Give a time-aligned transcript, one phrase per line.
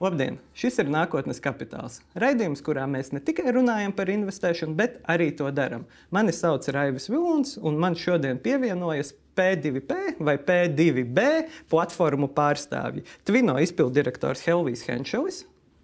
[0.00, 0.38] Labdien!
[0.56, 1.98] Šis ir nākotnes kapitāls.
[2.16, 5.82] Raidījums, kurā mēs ne tikai runājam par investēšanu, bet arī to darām.
[6.08, 11.26] Mani sauc Raivis Vilons, un man šodien pievienojas P2P vai P2B
[11.68, 13.04] platformu pārstāvji.
[13.28, 15.42] Tvino izpildirektors Helvijs Henšelis.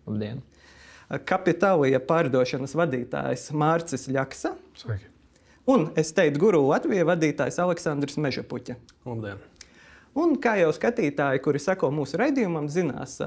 [0.09, 0.41] Labdien!
[1.29, 4.55] Kapitālija pārdošanas vadītājs Mārcis Ļaksa.
[4.80, 5.12] Sveiki!
[5.69, 8.79] Un es teiktu, guru Latvijas vadītājs Aleksandrs Mežapuķa.
[9.04, 9.45] Labdien!
[10.16, 13.18] Un kā jau skatītāji, kuri seko mūsu raidījumam, zinās,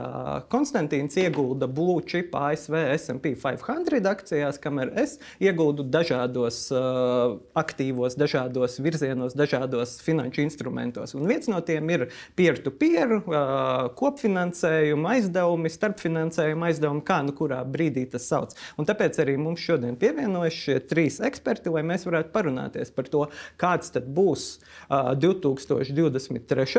[0.50, 9.36] Konstantīns iegulda Blue Chip ASV SP 500 akcijās, kamēr es ieguldu dažādos aktīvos, dažādos virzienos,
[9.38, 11.14] dažādos finanšu instrumentos.
[11.14, 12.08] Un viens no tiem ir
[12.40, 18.58] peer-to-peer, uh, kopfinansējuma aizdevumi, starpfinansējuma aizdevumi, kā nu kurā brīdī tas sauc.
[18.82, 23.28] Un tāpēc arī mums šodien pievienojas šie trīs eksperti, lai mēs varētu parunāties par to,
[23.62, 25.14] kāds tad būs uh,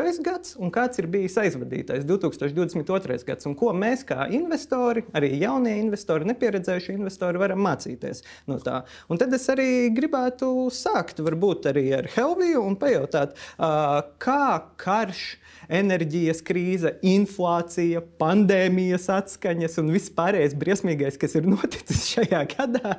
[0.01, 3.17] 2023 gads un kāds ir bijis aizvadītais 2022.
[3.27, 8.81] gads, un ko mēs kā investori, arī jaunie investori, nepieredzējušie investori, varam mācīties no tā.
[9.11, 14.45] Un tad es arī gribētu sākt varbūt arī ar Helviju un pajautāt, kā
[14.81, 15.23] karš
[15.71, 22.97] enerģijas krīze, inflācija, pandēmijas atskaņas un viss pārējais briesmīgais, kas ir noticis šajā gadā,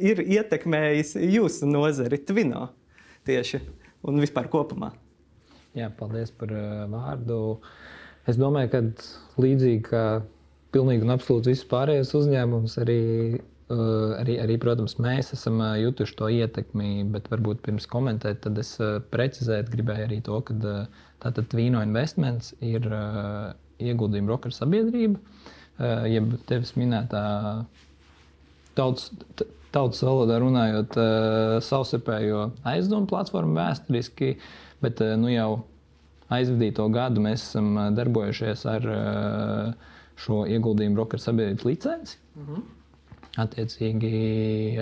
[0.00, 2.70] ir ietekmējis jūsu nozari, Twino
[3.24, 3.62] tieši
[4.04, 4.92] un vispār kopumā.
[5.74, 7.38] Jā, paldies par uh, vārdu.
[8.30, 8.80] Es domāju, ka
[9.42, 10.04] līdzīgi kā
[10.74, 13.00] pilnīgi un absolūti visus pārējos uzņēmumus, arī,
[13.74, 18.60] uh, arī, arī, protams, mēs esam uh, jutuši to ietekmi, bet varbūt pirms komentēt, tad
[18.62, 18.76] es
[19.10, 20.56] precizēt gribēju arī to, ka
[21.24, 22.86] tātad Tvīno Investments ir
[23.82, 25.18] ieguldījuma brokeru sabiedrība,
[26.06, 27.24] jeb tevis minētā
[28.78, 29.10] tautas.
[29.74, 34.36] Tautas valodā runājot, uh, savstarpējo aizdomu platformu vēsturiski
[34.84, 35.64] Bet eh, nu, jau
[36.34, 42.18] aizvadīto gadu mēs esam eh, darbojušies ar eh, šo ieguldījumu brokeru sabiedrības licenci.
[42.36, 42.64] Mm -hmm.
[43.44, 44.10] Attiecīgi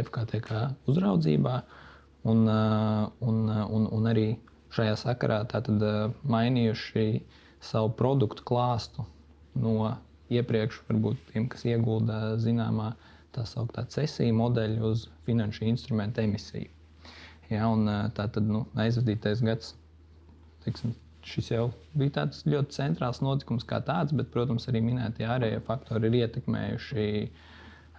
[0.02, 1.62] FKTK uzraudzībā.
[2.22, 2.48] Un,
[3.28, 3.38] un,
[3.76, 4.36] un, un arī
[4.70, 5.38] šajā sakarā
[6.34, 7.22] mainījuši
[7.60, 9.04] savu produktu klāstu
[9.54, 9.96] no
[10.30, 12.92] iepriekš, varbūt tiem, kas iegulda zināmā
[13.32, 16.69] tā sauktā cesija modeļa uz finanšu instrumentu emisiju.
[17.50, 19.74] Ja, un, tā tad nu, aizvadītais gads
[20.64, 20.94] teiksim,
[21.26, 21.66] šis jau
[21.98, 27.08] bija tāds ļoti centrāls notikums kā tāds, bet, protams, arī minētie ārējie faktori ir ietekmējuši.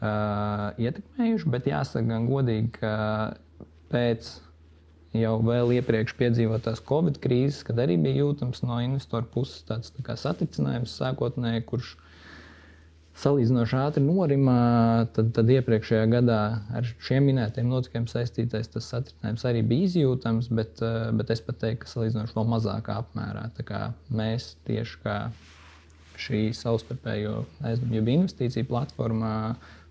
[0.03, 2.95] Uh, ietekmējuši, bet jāsaka gan godīgi, ka
[3.93, 4.33] pēc
[5.15, 10.17] jau vēl iepriekš piedzīvotās Covid krīzes, kad arī bija jūtams no investoru puses tāds tā
[10.19, 11.93] satricinājums sākotnēji, kurš
[13.21, 14.57] salīdzinoši ātri norimā,
[15.13, 16.39] tad, tad iepriekšējā gadā
[16.73, 21.59] ar šiem minētiem notikumiem saistītais tas satricinājums arī bija izjūtams, bet, eh, bet es pat
[21.61, 23.45] teiktu, ka salīdzinoši vēl mazākā apmērā.
[24.09, 25.17] Mēs tieši kā
[26.23, 29.35] šī savstarpējo aizdomību investīciju platformā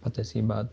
[0.03, 0.65] patiesībā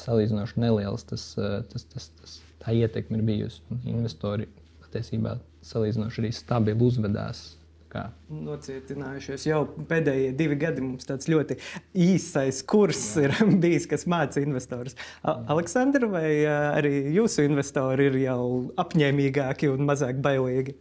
[0.00, 3.60] salīdzinoši neliels tas, eh, tas, tas, tas, tā ietekme ir bijusi.
[3.84, 4.48] Investori
[4.80, 5.36] patiesībā
[5.68, 7.59] salīdzinoši arī stabili uzvedās
[7.90, 9.46] kā nocietinājušies.
[9.50, 11.58] Jau pēdējie divi gadi mums tāds ļoti
[11.94, 13.28] īsais kurs Jā.
[13.28, 14.96] ir bijis, kas māca investorus.
[15.24, 18.44] Aleksandra, vai arī jūsu investori ir jau
[18.80, 20.76] apņēmīgāki un mazāk bailīgi?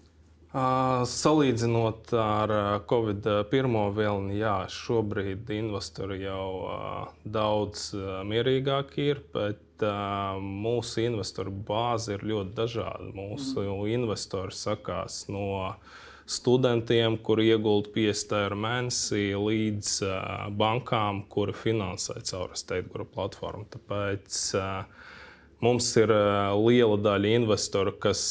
[0.50, 2.52] Uh, salīdzinot ar
[2.90, 11.03] Covid pirmo vilni, jā, šobrīd investori jau uh, daudz uh, mierīgāki ir, bet uh, mūsu
[11.06, 13.12] investoru bāze ir ļoti dažāda.
[13.14, 13.86] Mūsu mm.
[13.94, 19.94] investori sakās no uh, studentiem, kuri iegulda 50 eiro mēnesī, līdz
[20.59, 23.66] bankām, kuri finansē caur State Group platformu.
[23.73, 24.38] Tāpēc
[25.66, 26.13] mums ir
[26.53, 28.22] liela daļa investoru, kas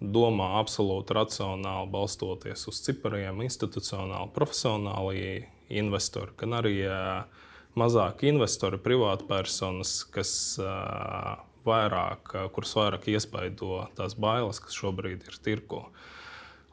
[0.00, 6.78] domā absolūti racionāli, balstoties uz cipariem, institucionāli, profesionāli investori, gan arī
[7.76, 10.34] mazāki investori, privātpersonas, kas
[11.68, 15.86] vairāk, kuras vairāk iespaido tās bailes, kas šobrīd ir tirko.
[15.88, 16.10] Uh,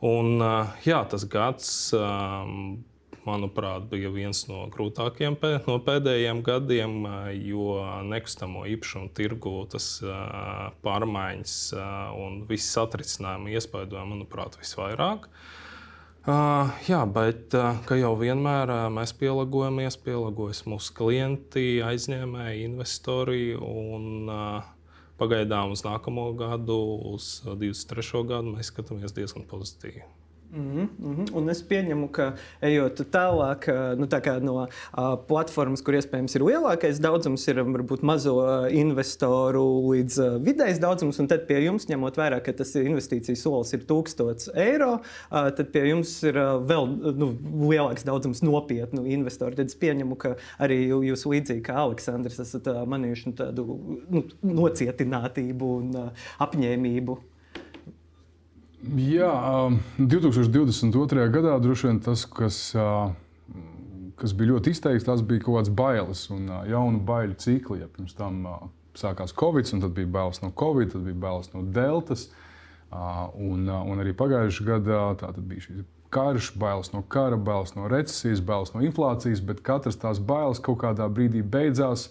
[0.01, 0.42] Un,
[0.81, 1.68] jā, tas gads,
[3.27, 5.36] manuprāt, bija viens no grūtākajiem
[5.68, 6.95] no pēdējiem gadiem,
[7.45, 7.75] jo
[8.09, 9.92] nekustamo īpašumu tirgu tas
[10.81, 11.57] pārmaiņas
[12.18, 15.30] un viss satricinājumi iespaidoja, manuprāt, visvairāk.
[16.21, 23.56] Uh, jā, bet uh, kā jau vienmēr uh, mēs pielāgojamies, pielāgojas mūsu klienti, aizņēmēji, investori.
[23.57, 24.68] Un, uh,
[25.21, 26.79] Pagaidām uz nākamo gadu,
[27.13, 28.23] uz 23.
[28.25, 30.01] gadu, mēs skatāmies diezgan pozitīvi.
[30.53, 31.33] Mm -hmm.
[31.33, 33.68] Un es pieņemu, ka ejot tālāk
[33.98, 34.68] nu, tā no uh,
[35.27, 39.63] platformas, kur iespējams ir lielākais daudzums, ir varbūt mazo investoru
[39.94, 43.86] līdz uh, vidējs daudzums, un tad pie jums, ņemot vērā, ka tas investīcijas solis ir
[43.88, 44.92] 1000 eiro,
[45.31, 47.31] uh, tad pie jums ir uh, vēl nu,
[47.71, 49.56] lielāks daudzums nopietnu investoru.
[49.56, 55.75] Tad es pieņemu, ka arī jūs līdzīgi kā Aleksandrs esat uh, manījuši tādu nu, nocietinātību
[55.77, 57.31] un uh, apņēmību
[58.81, 59.69] Jā,
[60.00, 61.28] 2022.
[61.30, 62.57] gadā droši vien tas, kas,
[64.18, 67.83] kas bija ļoti izteikts, tas bija kaut kāds bailes un jaunu baiļu cikli.
[67.83, 68.39] Ja pirms tam
[68.98, 72.31] sākās Covid, un tad bija bailes no Covid, tad bija bailes no Deltas.
[72.92, 78.74] Un, un arī pagājušajā gadā bija šis karš, bailes no kara, bailes no recesijas, bailes
[78.74, 82.10] no inflācijas, bet katrs tās bailes kaut kādā brīdī beidzās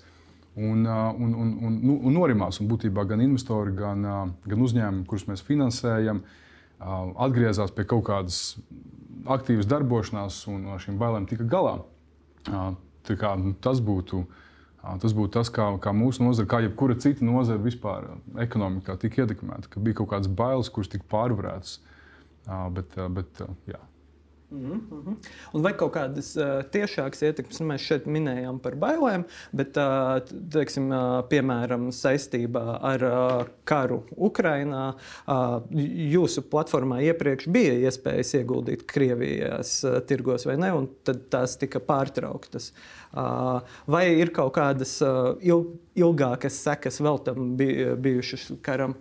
[0.55, 2.63] un, un, un, un, nu, un norimās.
[2.63, 4.07] Un būtībā gan investori, gan,
[4.47, 6.47] gan uzņēmumi, kurus mēs finansējam, uh,
[6.81, 8.59] atgriezās pie kaut kādas
[9.31, 11.81] aktīvas darbošanās un no šīm bailēm tika galā.
[13.11, 14.25] Kā, nu, tas būtu
[15.03, 18.07] tas, būtu tas kā, kā mūsu nozare, kā jebkura cita nozare vispār
[18.41, 21.79] ekonomikā tika ietekmēta, ka bija kaut kādas bailes, kuras tika pārvarētas.
[22.75, 23.81] Bet, bet, jā.
[24.51, 25.17] Mm -hmm.
[25.53, 30.19] Un vai kaut kādas uh, tiešākas ietekmes, mēs šeit minējām par bailēm, bet, uh,
[30.51, 34.95] teiksim, uh, piemēram, saistībā ar uh, karu Ukrajinā,
[35.29, 35.63] uh,
[36.15, 41.79] jūsu platformā iepriekš bija iespējas ieguldīt Krievijas uh, tirgos vai ne, un tad tās tika
[41.79, 42.73] pārtrauktas.
[43.15, 45.37] Uh, vai ir kaut kādas uh,
[45.95, 48.95] ilgākas sekas vēl tam bijušas karam?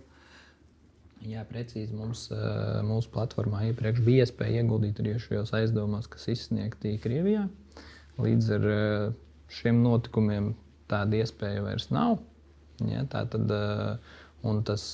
[1.27, 1.91] Jā, precīzi.
[1.95, 2.27] Mums,
[2.87, 7.47] mūsu platformā iepriekš bija iespēja ieguldīt arī šajos aizdomos, kas izsniegti Krievijā.
[8.19, 8.67] Līdz ar
[9.51, 10.53] šiem notikumiem
[10.91, 12.19] tāda iespēja vairs nav.
[12.87, 14.85] Ja, tā tad, eh, tas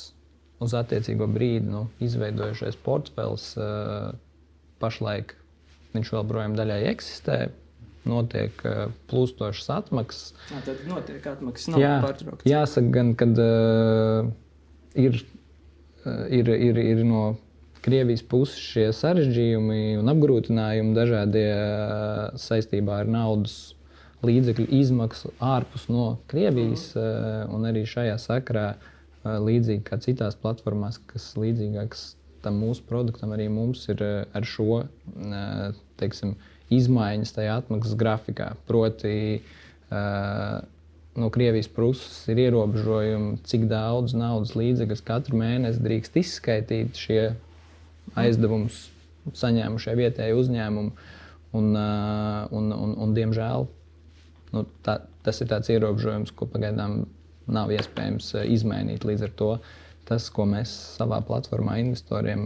[0.64, 3.52] uz attiecīgo brīdi nu, izveidojušais portfels
[4.82, 5.36] pašlaik
[5.96, 7.38] viņš vēl projām daļai eksistē.
[8.06, 8.60] Notiek
[9.10, 10.34] plūstošas atmaksas.
[10.52, 12.46] Jā, tad notiek atmaksas, nav pārtrauktas.
[12.46, 14.28] Jāsaka, gan, kad uh,
[14.94, 15.18] ir
[16.06, 17.36] ir, ir, ir no
[17.86, 21.50] Krievijas puses šie sarežģījumi un apgrūtinājumi dažādie
[22.42, 23.76] saistībā ar naudas
[24.26, 26.92] līdzekļu izmaksu ārpus no Krievijas.
[26.98, 27.54] Mhm.
[27.54, 28.68] Un arī šajā sakarā,
[29.26, 32.14] līdzīgi kā citās platformās, kas līdzīgākas
[32.46, 34.84] tam mūsu produktam, arī mums ir ar šo
[36.02, 36.36] teiksim,
[36.74, 38.52] izmaiņas tajā atmaksas grafikā.
[38.70, 39.42] Proti,
[41.16, 47.22] no Krievijas puses ir ierobežojumi, cik daudz naudas līdzekļus katru mēnesi drīkst izskaitīt šie
[48.20, 48.86] aizdevumus
[49.36, 51.12] saņēmušie vietējie uzņēmumi.
[51.56, 53.64] Un, un, un, un, diemžēl
[54.52, 57.06] nu, tā, tas ir tāds ierobežojums, ko pagaidām
[57.48, 59.08] nav iespējams izmainīt.
[59.08, 59.50] Līdz ar to
[60.06, 62.44] tas, ko mēs savā platformā investoriem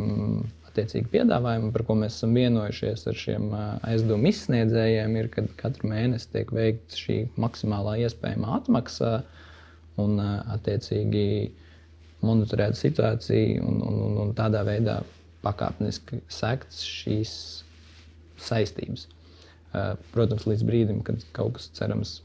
[0.69, 6.29] attiecīgi piedāvājumu, par ko mēs esam vienojušies ar šiem aizdevumu izsniedzējiem, ir, ka katru mēnesi
[6.33, 9.19] tiek veikta šī maksimālā iespējamā atmaksa
[9.99, 11.25] un attiecīgi
[12.25, 14.99] monitorēt situāciju un, un, un, un tādā veidā
[15.43, 17.33] pakāpeniski sekts šīs
[18.43, 19.07] saistības.
[20.13, 22.19] Protams, līdz brīdim, kad kaut kas cerams,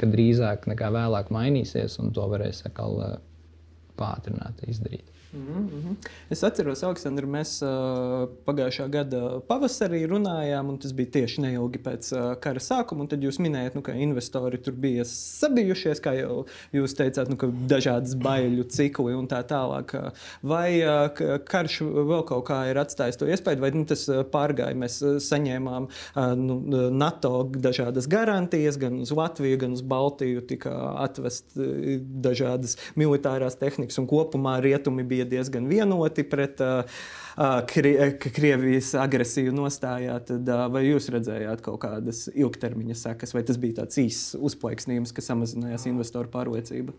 [0.00, 3.18] ka drīzāk nekā vēlāk mainīsies, un to varēs atkal
[3.96, 5.15] pātrināt, izdarīt.
[5.34, 5.96] Mm -hmm.
[6.30, 12.12] Es atceros, Aleksandrs, mēs uh, pagājušā gada pavasarī runājām, un tas bija tieši neilgi pēc
[12.12, 13.08] uh, kara sākuma.
[13.08, 18.14] Tad jūs minējāt, nu, ka investori tur bija sabijušies, kā jau jūs teicāt, nu, dažādas
[18.14, 20.12] baiļu cikli un tā tālāk.
[20.42, 24.74] Vai uh, karš vēl kaut kā ir atstājis to iespēju, vai nu, tas pārgāja?
[24.74, 25.88] Mēs saņēmām
[26.36, 26.60] nu,
[26.90, 30.72] NATO dažādas garantijas, gan uz Latviju, gan uz Baltiju tika
[31.04, 31.44] atvest
[32.22, 36.62] dažādas militārās tehnikas, un kopumā rietumi bija bija diezgan vienoti pret
[37.36, 40.14] Krievijas agresiju nostājā.
[40.24, 45.28] Tad, vai jūs redzējāt kaut kādas ilgtermiņa sekas, vai tas bija tāds īsts uzplaiksnījums, kas
[45.34, 46.94] samazinājās investoru pārliecību?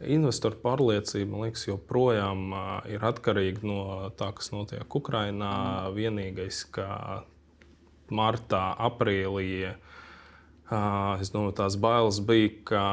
[0.00, 2.54] Investoru pārliecība, man liekas, joprojām
[2.88, 3.80] ir atkarīga no
[4.16, 5.50] tā, kas notiek Ukrajinā.
[5.50, 5.96] Mm.
[5.98, 6.86] Vienīgais, ka
[8.14, 9.74] martā, aprīlī,
[11.20, 12.84] es domāju, tās bailes bija, ka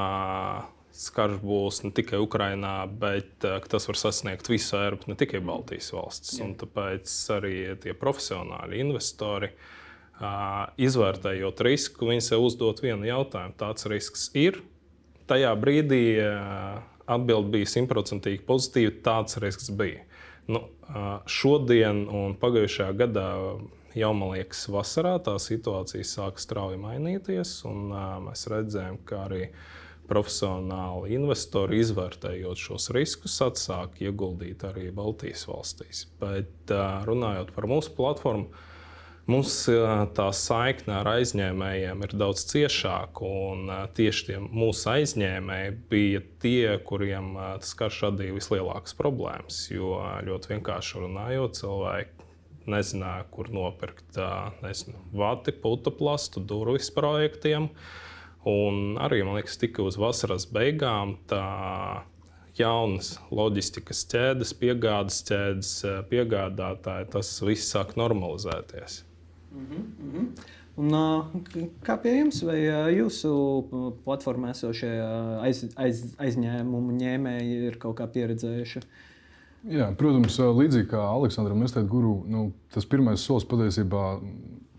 [1.14, 5.92] karš būs ne tikai Ukrajinā, bet uh, tas var sasniegt visu Eiropu, ne tikai Baltijas
[5.94, 6.40] valstis.
[6.62, 13.58] Tāpēc arī tie profesionāli investori, uh, izvērtējot risku, viņi sev uzdot vienu jautājumu.
[13.60, 14.62] Tāds risks ir.
[15.30, 18.98] Tajā brīdī uh, atbilde bija simtprocentīgi pozitīva.
[19.06, 20.04] Tāds risks bija.
[20.48, 20.62] Nu,
[21.28, 23.26] šodien un pagājušajā gadā
[24.00, 27.58] jau, man liekas, vasarā tā situācija sāka strauji mainīties.
[27.68, 27.90] Un,
[28.24, 29.58] mēs redzējām, ka arī uh,
[30.08, 36.06] profesionāli investori, izvērtējot šos riskus, atsāk ieguldīt arī Baltijas valstīs.
[36.22, 36.72] Bet
[37.08, 38.48] runājot par mūsu platformu,
[39.28, 39.58] mums
[40.16, 43.32] tā saikne ar aizņēmējiem ir daudz ciešāka.
[43.98, 49.66] Tieši tie mūsu aizņēmēji bija tie, kuriem tas karš radīja vislielākas problēmas.
[49.74, 52.18] Jo ļoti vienkārši runājot, cilvēki
[52.68, 54.18] nezināja, kur nopirkt
[54.64, 57.70] nezinu, vati, putekļu, durvis projektiem.
[58.48, 61.44] Un arī, man liekas, tikai uz vasaras beigām tā
[62.58, 65.72] jaunas loģistikas ķēdes, piegādes ķēdes,
[66.12, 69.02] piegādātāji, tas viss sāk normalizēties.
[69.52, 70.30] Mm -hmm.
[70.78, 70.94] Un,
[71.82, 72.60] kā pie jums, vai
[72.94, 73.30] jūsu
[74.06, 74.92] platformā esošie
[75.42, 78.82] aiz, aiz, aizņēmumu ņēmēji ir kaut kā pieredzējuši?
[79.74, 84.04] Jā, protams, līdzīgi kā Aleksandram Nestēt guru, nu, tas pirmais solis patiesībā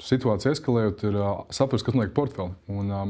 [0.05, 1.17] situācija eskalējot, ir
[1.55, 2.53] saprast, kas notiek portfelī.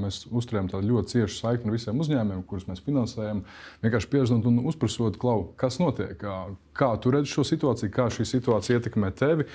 [0.01, 3.43] Mēs uzturējam tādu ļoti ciešu saikni ar visiem uzņēmumiem, kurus mēs finansējam.
[3.85, 6.39] Vienkārši piezīmēt un uzprasot, klau, kas notiek, kā,
[6.79, 9.49] kā tu redzi šo situāciju, kā šī situācija ietekmē tevi.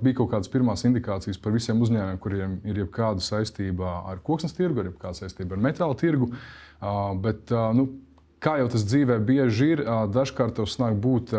[0.00, 4.86] Bija kaut kādas pirmās indikācijas par visiem uzņēmumiem, kuriem ir jebkāda saistība ar koksnes tirgu,
[4.86, 6.30] jebkāda saistība ar metāla tirgu.
[7.24, 7.88] Bet, nu,
[8.44, 9.82] kā jau tas dzīvē bieži ir,
[10.12, 11.32] dažkārt tev snāk būt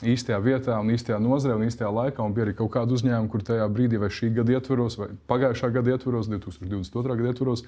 [0.00, 2.24] īstajā vietā, un īstajā nozarē un īstajā laikā.
[2.24, 5.72] Un bija arī kaut kāda uzņēmuma, kur tajā brīdī, vai šī gada ietvaros, vai pagājušā
[5.76, 7.16] gada ietvaros, 2022.
[7.20, 7.64] gada ietvaros,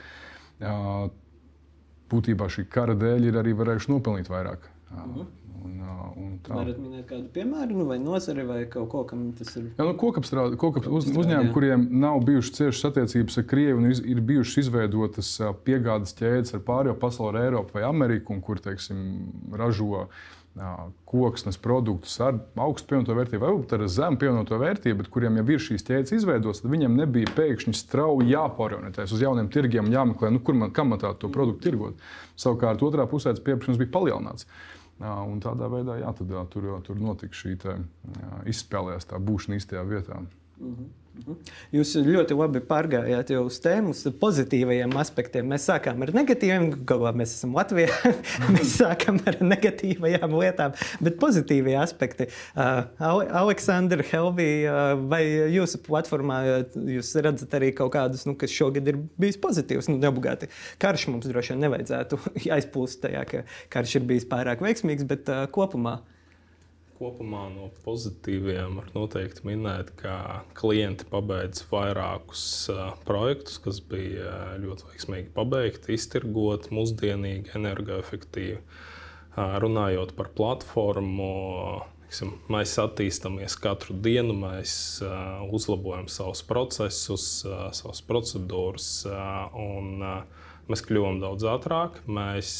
[2.12, 4.68] būtībā šī kara dēļ ir arī varējuši nopelnīt vairāk.
[4.92, 5.30] Mhm.
[5.62, 5.78] Un,
[6.18, 6.56] un tā.
[6.56, 9.68] Varat minēt kādu piemēru, nu, vai nozari, vai kaut ko, kam tas ir?
[9.76, 14.02] Jā, nu, kokapstrāde, kokap uz, uzņēmumi, kuriem nav bijušas ciešas attiecības ar Krievu un iz,
[14.02, 15.32] ir bijušas izveidotas
[15.66, 19.04] piegādes ķēdes ar pārējo pasauli, Eiropu vai Ameriku, un kur teiksim,
[19.54, 20.08] ražo
[21.08, 25.62] koksnes produktus ar augstu pievienoto vērtību, vai ar zemu pievienoto vērtību, bet kuriem jau ir
[25.64, 30.42] šīs ķēdes izveidotas, tad viņiem nebija pēkšņi strauji jāpārorientējas uz jauniem tirgiem un jāmeklē, nu,
[30.44, 32.04] kur man, man tā to produktu tirgot.
[32.36, 34.48] Savukārt otrā pusē tas pieprasījums bija palielināts.
[35.02, 37.76] Un tādā veidā jā, tad, tur, tur notika šī te,
[38.20, 40.20] jā, izspēlējās tā būšana īstajā vietā.
[40.60, 40.90] Mm -hmm.
[41.72, 45.44] Jūs ļoti labi pārgājāt jau uz tēmu, uz pozitīvajiem aspektiem.
[45.52, 47.92] Mēs sākām ar negatīviem, galvā mēs esam Latvijā.
[48.54, 52.30] mēs sākām ar negatīvajām lietām, bet pozitīvie aspekti.
[52.56, 55.20] Uh, Aleksandra, Helvija, uh, vai
[55.52, 56.40] jūsu platformā
[56.94, 60.48] jūs redzat arī kaut kādus, nu, kas šogad ir bijis pozitīvs, nu, neobligāti.
[60.82, 62.22] Karš mums droši vien nevajadzētu
[62.56, 63.44] aizplūst tajā, ka
[63.76, 66.00] karš ir bijis pārāk veiksmīgs, bet uh, kopumā
[67.02, 74.52] kopumā no pozitīviem var noteikti minēt, ka klienti pabeidz vairākus uh, projektus, kas bija uh,
[74.62, 78.60] ļoti veiksmīgi pabeigti, iztirgot, mūsdienīgi, energoefektīvi.
[78.62, 78.92] Uh,
[79.32, 81.32] runājot par platformu,
[82.06, 84.74] tiksim, mēs attīstāmies katru dienu, mēs
[85.48, 87.26] uzlabojam savus procesus,
[87.72, 88.90] savas procedūras,
[89.56, 90.04] un
[90.68, 92.02] mēs kļuvām daudz ātrāk.
[92.04, 92.52] Mēs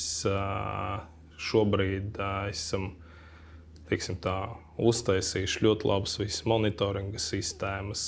[1.42, 2.16] šobrīd
[2.48, 2.94] esam
[4.22, 4.36] tā,
[4.80, 8.04] uztaisījuši ļoti labas visas monitoringa sistēmas,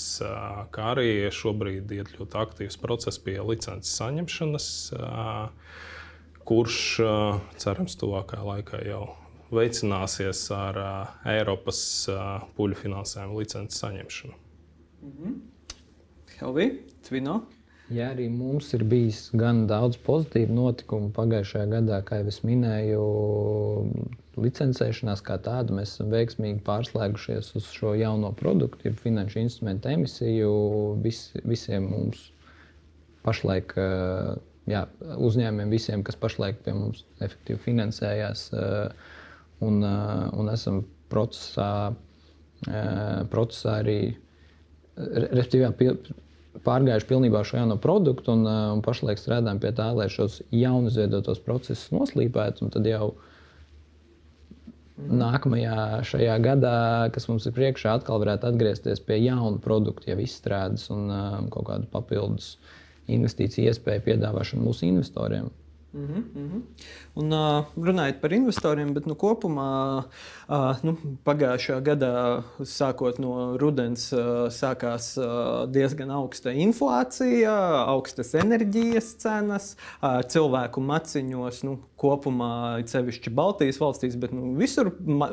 [0.74, 4.68] kā arī šobrīd ir ļoti aktīvs process pie licences saņemšanas,
[6.44, 6.78] kurš
[7.60, 9.04] cerams tuvākajā laikā jau
[9.54, 10.80] veicināsies ar
[11.28, 11.82] Eiropas
[12.56, 14.34] puļu finansējumu licences saņemšanu.
[15.04, 15.34] -hmm.
[16.38, 17.42] Helvi, Tvino.
[17.92, 23.02] Jā, arī mums ir bijis gan daudz pozitīvu notikumu pagājušajā gadā, kā jau es minēju,
[24.40, 25.74] licencēšanās kā tāda.
[25.76, 30.54] Mēs esam veiksmīgi pārslēgušies uz šo jauno produktu, jeb finanšu instrumentu emisiju.
[31.04, 32.26] Vis, visiem mums
[33.24, 33.72] pašlaik,
[34.70, 34.82] jā,
[35.28, 38.50] uzņēmumiem, visiem, kas pašlaik pie mums efektīvi finansējās,
[39.64, 41.70] un, un esam procesā,
[43.32, 43.98] procesā arī.
[44.94, 45.96] Respektīvi,
[46.62, 50.90] pārgājuši pilnībā šo jauno produktu un, uh, un pašlaik strādājam pie tā, lai šos jaunu
[50.92, 52.68] izveidotos procesus noslīpētu.
[52.74, 53.14] Tad jau
[54.98, 56.76] nākamajā šajā gadā,
[57.14, 61.68] kas mums ir priekšā, atkal varētu atgriezties pie jaunu produktu, jau izstrādes un uh, kaut
[61.70, 62.54] kādu papildus
[63.10, 65.50] investīciju iespēju piedāvāšanu mūsu investoriem.
[65.94, 66.62] Mm -hmm, mm -hmm.
[67.14, 70.02] Un, uh, runājot par investoriem, bet nu, kopumā
[70.48, 74.18] uh, nu, pagājušajā gadā, sākot no rudens, uh,
[74.50, 77.54] sākās uh, diezgan augsta inflācija,
[77.86, 81.62] augstas enerģijas cenas, uh, cilvēku maciņos.
[81.62, 84.90] Nu, kopumā, sevišķi Baltijas valstīs, bet nu, visur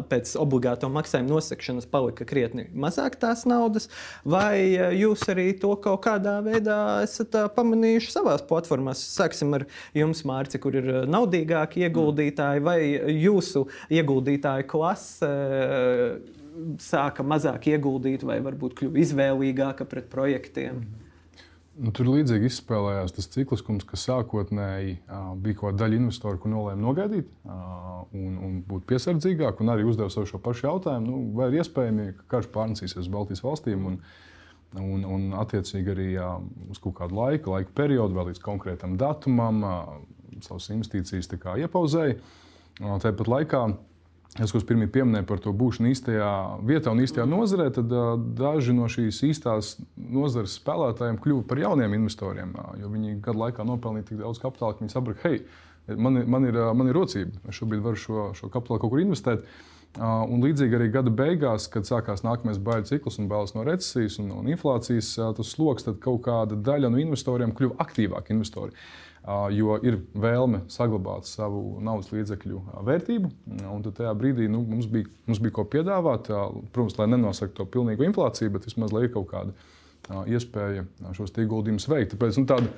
[0.10, 3.90] pēc obligāto maksājumu nosekšanas palika krietni mazāk tās naudas.
[4.24, 9.16] Vai jūs arī to kaut kādā veidā esat uh, pamanījuši savā platformās?
[9.18, 12.80] Sāksim ar jums, Mārcis komerci, kur ir eh, naudīgāki ieguldītāji, vai
[13.22, 16.20] jūsu ieguldītāju klase eh,
[16.80, 20.84] sāka mazāk ieguldīt, vai varbūt kļuva izvēlīgāka pret projektiem?
[21.82, 26.52] Nu, tur līdzīgi izspēlējās tas cikliskums, kas sākotnēji uh, bija kaut kāda daļa investoru, kur
[26.52, 31.22] nolēma nogaidīt uh, un, un būt piesardzīgāk, un arī uzdeva sev šo pašu jautājumu, nu,
[31.40, 33.88] vai ir iespējams, ka karš pārnesīsies uz Baltijas valstīm.
[33.88, 33.98] Un,
[34.84, 36.44] un, un attiecīgi arī uh,
[36.76, 39.64] uz kaut kādu laiku, laika periodu, vēl līdz konkrētam datumam,
[40.46, 41.32] savas investīcijas
[41.66, 42.18] iepauzēja.
[42.82, 43.66] Uh, tāpat laikā
[44.40, 46.28] Es, ko pirmie pieminēju par to būšanu īstajā
[46.64, 47.92] vietā un īstajā nozarē, tad
[48.38, 52.54] daži no šīs īstās nozares spēlētājiem kļuva par jauniem investoriem.
[52.80, 55.42] Jo viņi gadu laikā nopelnīja tik daudz kapitāla, ka viņi saprata, hei,
[56.00, 59.44] man, man, ir, man ir rocība, es šobrīd varu šo, šo kapitālu kaut kur investēt.
[60.00, 64.32] Un līdzīgi arī gada beigās, kad sākās nākamais baiļu cikls un bailes no recesijas un,
[64.32, 68.72] un inflācijas, tas sloks, tad kaut kāda daļa no investoriem kļuva aktīvāki investori.
[69.54, 73.30] Jo ir vēlme saglabāt savu naudas līdzekļu vērtību.
[73.70, 76.32] Un tajā brīdī nu, mums, bija, mums bija ko piedāvāt.
[76.74, 81.86] Protams, lai nenosaktu to pilnīgu inflāciju, bet vismaz lai ir kaut kāda iespēja šos ieguldījumus
[81.92, 82.16] veikt.
[82.16, 82.74] Tāpēc nu, tāda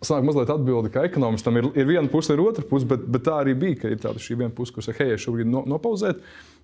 [0.00, 3.34] Sāk mazliet atbildi, ka ekonomistam ir, ir viena puse, ir otra puse, bet, bet tā
[3.42, 6.22] arī bija, ir tāda šī viena puse, kas saka, hei, šobrīd no, nopauzēt,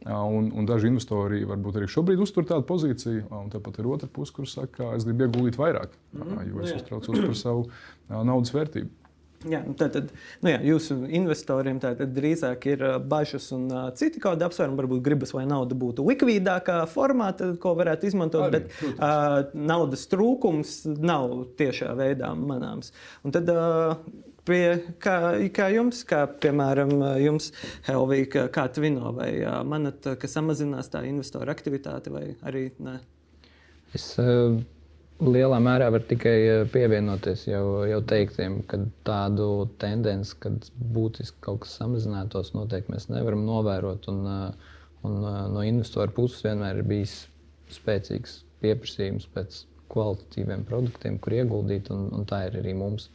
[0.09, 4.33] un, un daži investori varbūt arī šobrīd uztur tādu pozīciju, un tāpat ir otra puse,
[4.33, 7.67] kur saka, es gribu ieguldīt vairāk, jo es uztraucos par savu
[8.09, 9.06] naudas vērtību.
[9.47, 10.11] Jā, nu tad, tad,
[10.43, 14.79] nu jā, jūsu investoriem tātad drīzāk ir bažas un uh, citi kaut kādi apsvērumi.
[14.81, 20.07] Varbūt gribas, lai nauda būtu likvidākā formā, tad, ko varētu izmantot, Arī, bet uh, naudas
[20.11, 22.95] trūkums nav tiešā veidā manāms.
[23.27, 23.99] Un tad, uh,
[24.47, 25.17] Pie, kā,
[25.51, 27.49] kā jums, kā piemēram jums,
[27.89, 33.01] Helvija, kā Twino, vai uh, manat, ka samazinās tā investoru aktivitāte vai arī ne?
[33.97, 34.55] Es uh,
[35.23, 41.63] lielā mērā var tikai eh, pievienoties jau, jau teiktiem, ka tādu tendenci, kad būtiski kaut
[41.65, 44.09] kas samazinātos, noteikti mēs nevaram novērot.
[44.13, 44.75] Un, eh,
[45.09, 47.23] un eh, no investoru puses vienmēr ir bijis
[47.73, 53.09] spēcīgs pieprasījums pēc kvalitatīviem produktiem, kur ieguldīt, un, un tā ir arī mums.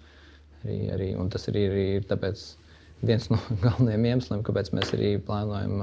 [0.62, 2.41] Arī, arī, un tas arī, arī ir tāpēc
[3.05, 5.77] viens no galvenajiem iemesliem, kāpēc mēs arī plānojam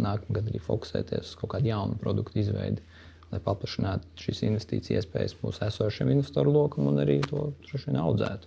[0.00, 2.84] nākamgad arī fokusēties uz kaut kādu jaunu produktu izveidi.
[2.84, 2.95] Uh,
[3.32, 8.46] lai paplašinātu šīs investīcijas iespējas mūsu esošiem investoru lokam un arī to vien audzētu.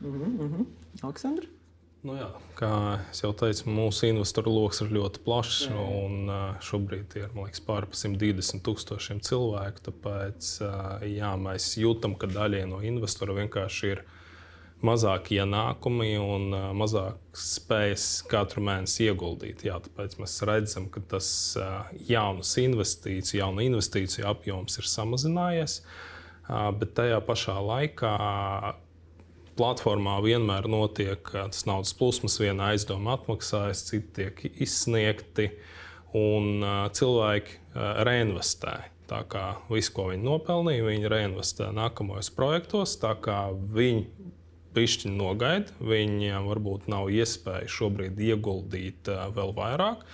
[0.00, 0.66] Mm -hmm.
[1.02, 1.46] Aleksandra?
[2.06, 5.56] Nu jā, kā jau teicu, mūsu investoru lokus ir ļoti plašs.
[5.70, 6.28] Un,
[6.62, 9.82] šobrīd ir liekas, pāri 120 tūkstošiem cilvēku.
[9.88, 10.50] Tāpēc
[11.16, 14.04] jā, mēs jūtam, ka daļai no investoru vienkārši ir
[14.84, 19.64] mazāk ienākumi un mazāk spējas katru mēnesi ieguldīt.
[19.66, 21.28] Jā, tāpēc mēs redzam, ka tas
[22.08, 25.78] jaunas investīciju, jaunu investīciju apjoms ir samazinājies,
[26.80, 28.12] bet tajā pašā laikā
[29.56, 35.50] platformā vienmēr notiek tas naudas plūsmas, viena aizdoma atmaksājas, citi tiek izsniegti,
[36.16, 36.60] un
[36.96, 37.58] cilvēki
[38.06, 38.76] reinvestē.
[39.06, 44.32] Tā kā visu, ko viņi nopelnīja, viņi reinvestē nākamajos projektos, tā kā viņi
[44.76, 45.74] pišķiņi nogaida.
[45.80, 50.04] Viņiem varbūt nav iespēja šobrīd ieguldīt vēl vairāk.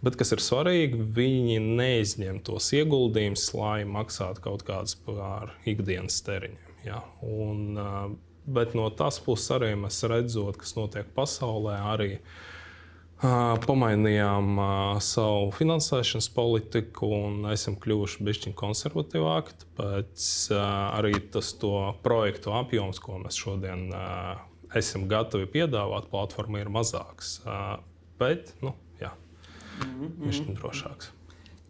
[0.00, 6.76] Bet, kas ir svarīgi, viņi neizņem tos ieguldījumus, lai maksātu kaut kādas par ikdienas tēriņiem.
[6.86, 7.02] Ja?
[7.20, 7.82] Un,
[8.48, 11.76] bet no tās puses arī mēs redzam, kas notiek pasaulē.
[11.92, 12.38] Arī uh,
[13.20, 14.54] Pamainījām
[15.04, 19.56] savu finansēšanas politiku un esam kļuvuši bišķiņ konservatīvāki.
[19.60, 21.52] Tāpēc arī tas
[22.00, 23.90] projektu apjoms, ko mēs šodien
[24.76, 27.38] esam gatavi piedāvāt, platforma ir mazāks.
[28.20, 29.12] Bet, nu, jā,
[29.84, 30.60] bišķiņ mhm.
[30.62, 31.12] drošāks.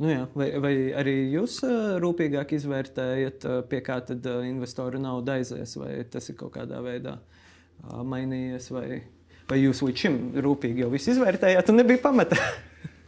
[0.00, 1.58] Nu jā, vai, vai arī jūs
[2.00, 7.18] rūpīgāk izvērtējat, pie kā tad investoru nauda aizies, vai tas ir kaut kādā veidā
[7.82, 8.70] mainījies?
[8.72, 9.02] Vai...
[9.50, 12.38] Vai jūs līdz šim rūpīgi jau visu izvērtējāt un nebija pamata?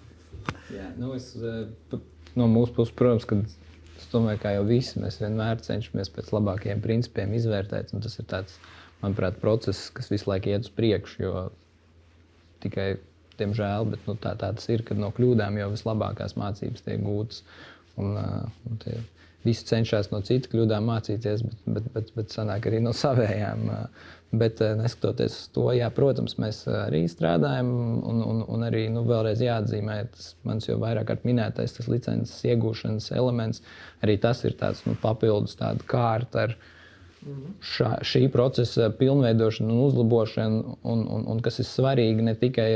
[0.76, 1.98] Jā, nu es, eh,
[2.38, 3.38] no mūsu puses, protams, ka
[4.00, 7.92] es domāju, ka jau visi mēs vienmēr cenšamies pēc labākajiem principiem izvērtēt.
[7.94, 8.58] Tas ir tāds,
[9.02, 11.22] manuprāt, process, kas visu laiku iet uz priekšu.
[11.22, 11.44] Jo
[12.64, 12.88] tikai,
[13.38, 17.42] diemžēl, bet nu, tā, tā tas ir, kad no kļūdām jau vislabākās mācības tiek gūtas.
[18.00, 18.98] Un, uh, un tie,
[19.44, 23.70] visi cenšas no citu kļūdām mācīties, bet, bet, bet, bet sanāk arī no savējām.
[24.32, 27.68] Bet neskatoties uz to, jā, protams, mēs arī strādājam,
[28.08, 32.38] un, un, un arī nu, vēlreiz jāatzīmē, tas mans jau vairāk kārt minētais, tas licences
[32.48, 33.60] iegūšanas elements,
[34.00, 36.56] arī tas ir tāds nu, papildus tāda kārta ar
[37.74, 42.70] šā, šī procesa pilnveidošanu un uzlabošanu, un, un, un kas ir svarīgi ne tikai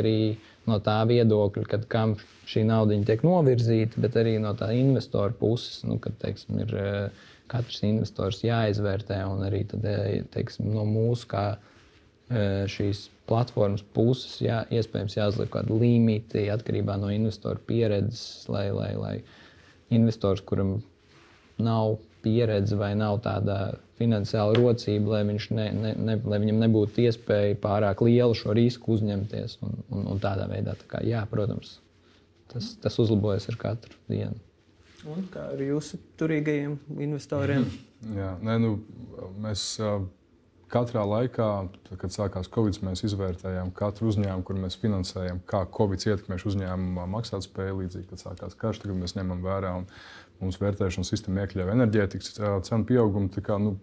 [0.67, 2.17] no tā viedokļa, kad kam
[2.51, 6.75] šī nauda tiek novirzīta, bet arī no tā investora puses, nu, kad teiksim, ir
[7.51, 14.41] katrs investors jāizvērtē un arī tad, e, teiksim, no mūsu kā e, šīs platformas puses
[14.43, 19.17] jā, iespējams jāuzliek kāda limita atkarībā no investora pieredzes, lai, lai, lai
[19.95, 20.81] investors, kuram
[21.63, 27.57] nav pieredze vai nav tāda finansiāla rocība, lai, ne, ne, ne, lai viņam nebūtu iespēja
[27.63, 29.59] pārāk lielu šo risku uzņemties.
[29.65, 31.79] Un, un, un tādā veidā, tā kā, jā, protams,
[32.53, 34.37] tas, tas uzlabojas ar katru dienu.
[35.07, 37.67] Un kā ar jūsu turīgajiem investoriem?
[38.19, 38.73] Jā, nē, nu,
[39.41, 39.79] mēs
[40.73, 41.49] katrā laikā,
[41.87, 47.07] tad, kad sākās Covid, mēs izvērtējām katru uzņēmumu, kur mēs finansējam, kā Covid ietekmēs uzņēmuma
[47.15, 47.79] maksātspēju.
[47.83, 49.87] Līdzīgi, kad sākās karš, tagad mēs ņemam vērā un
[50.43, 52.37] mūsu vērtēšanas sistēma iekļauj enerģētikas
[52.69, 53.31] cenu pieaugumu.
[53.45, 53.77] Kā, nu,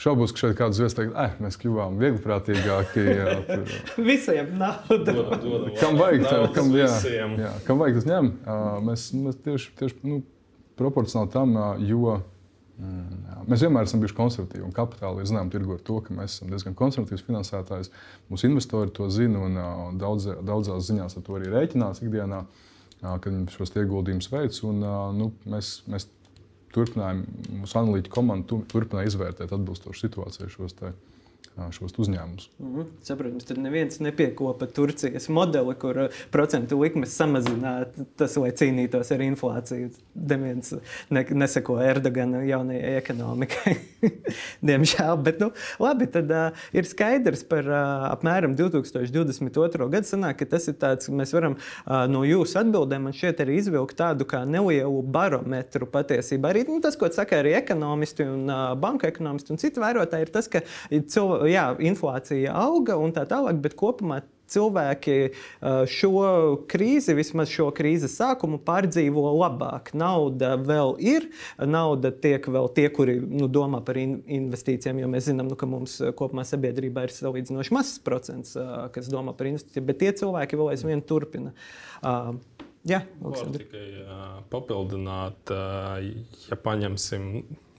[0.00, 3.04] Šaubos, ka šeit kāds zvēs teikt, eh, mēs kļuvām vieglprātīgāki.
[3.04, 3.74] Jā, tur,
[4.06, 5.14] Visiem nauda.
[5.82, 6.88] kam vajag, tā, kam, jā,
[7.42, 8.32] jā, kam vajag tas ņem?
[8.88, 10.22] Mēs, mēs tieši, tieši nu,
[10.80, 11.54] proporcionāli tam,
[11.84, 12.18] jo
[12.78, 13.36] Mm, jā.
[13.50, 16.52] Mēs vienmēr esam bijuši konservatīvi un kapitāli ir zināms tirgu ar to, ka mēs esam
[16.52, 17.90] diezgan konservatīvs finansētājs.
[18.30, 22.44] Mūsu investori to zina un daudz, daudzās ziņās ar to arī rēķinās ikdienā,
[23.02, 24.62] kad viņi šos ieguldījumus veic.
[24.68, 24.82] Un,
[25.18, 26.08] nu, mēs, mēs
[26.74, 27.22] turpinājām,
[27.60, 31.17] mūsu analītiķu komanda turpināja izvērtēt atbilstoši situācijai šos te, uh,
[31.74, 32.48] šos uzņēmumus.
[32.58, 32.86] Mm -hmm.
[33.02, 39.90] Saprotams, tad neviens nepiekopa Turcijas modeli, kur procentu likmes samazinātu, tas, lai cīnītos ar inflāciju.
[40.14, 40.74] Neviens
[41.10, 43.74] ne, neseko Erdogana jaunajai ekonomikai.
[44.68, 49.88] Diemžēl, bet nu, labi, tad uh, ir skaidrs par uh, apmēram 2022.
[49.88, 50.06] gadu.
[50.08, 54.26] Sanāk, tas ir tāds, mēs varam uh, no jūsu atbildēm man šeit arī izvilkt tādu
[54.28, 56.52] kā nelielu barometru patiesībā.
[56.52, 60.32] Arī nu, tas, ko saka arī ekonomisti un uh, banka ekonomisti un citi vērotāji, ir
[60.34, 65.16] tas, ka cilvēki jā, inflācija auga un tā tālāk, bet kopumā cilvēki
[65.92, 66.22] šo
[66.70, 69.92] krīzi, vismaz šo krīzes sākumu, pārdzīvo labāk.
[69.98, 71.28] Nauda vēl ir,
[71.60, 75.98] nauda tiek vēl tie, kuri nu, domā par investīcijām, jo mēs zinām, nu, ka mums
[76.18, 78.56] kopumā sabiedrībā ir salīdzinoši mazs procents,
[78.94, 81.52] kas domā par investīcijām, bet tie cilvēki vēl aizvien turpina.
[82.86, 85.98] Jā, Varu tikai uh, papildināt, uh,
[86.48, 87.24] ja paņemsim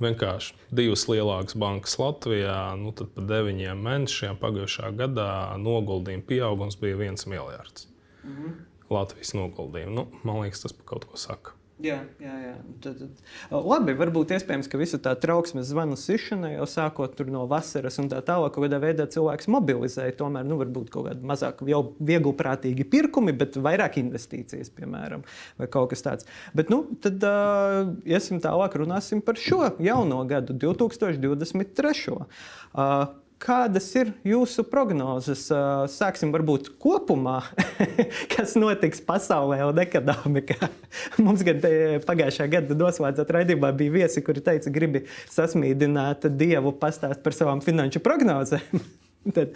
[0.03, 5.29] vienkārši divas lielākas bankas Latvijā, nu tad pa deviņiem mēnešiem pagājušā gadā
[5.61, 7.87] noguldījuma pieaugums bija viens miljards.
[8.23, 8.57] Mm -hmm.
[8.89, 9.95] Latvijas noguldījumu.
[9.95, 11.58] Nu, man liekas, tas par kaut ko saka.
[11.79, 12.53] Jā, jā, jā.
[12.83, 13.19] Tad, tad,
[13.55, 18.19] labi, varbūt iespējams, ka visa tā trauksmes zvanu sišana jau sākot no vasaras un tā
[18.25, 20.17] tālāk, kādā veidā cilvēks mobilizēja.
[20.19, 25.23] Tomēr, nu, varbūt kaut kādi mazāk vieglprātīgi pirkumi, bet vairāk investīcijas, piemēram,
[25.61, 26.27] vai kaut kas tāds.
[26.51, 32.19] Bet, nu, tad uh, iesim tālāk, runāsim par šo jauno gadu, 2023.
[32.19, 33.07] Uh,
[33.39, 35.45] Kādas ir jūsu prognozes?
[35.93, 37.37] Sāksim varbūt kopumā,
[38.33, 40.67] kas notiks pasaulē un ekonomikā.
[41.23, 41.61] Mums gan
[42.03, 48.01] pagājušā gada noslēdzot raidījumā bija viesi, kuri teica, gribi sasmīdināt Dievu, pastāst par savām finanšu
[48.03, 48.83] prognozēm.
[49.35, 49.55] Tad,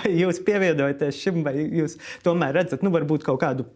[0.00, 2.90] vai jūs pievienojaties šim, vai jūs tomēr redzat, nu,
[3.22, 3.68] kaut kādu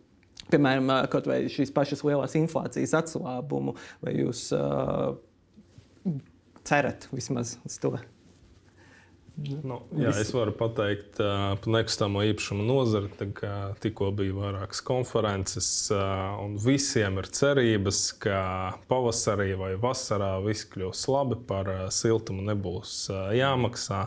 [0.50, 5.14] piemēram, kaut vai šīs pašas lielās inflācijas atslābumu, vai jūs uh,
[6.66, 7.94] cerat vismaz uz to?
[9.35, 13.09] Nu, jā, es varu pateikt uh, par nekustamo īpašumu nozari.
[13.83, 18.38] Tikko bija vairākas konferences, uh, un visiem ir cerības, ka
[18.90, 24.05] pavasarī vai vasarā viss kļūs labi, par uh, siltumu nebūs uh, jāmaksā,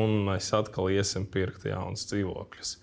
[0.00, 2.74] un mēs atkal iesim pirkt jaunus dzīvokļus.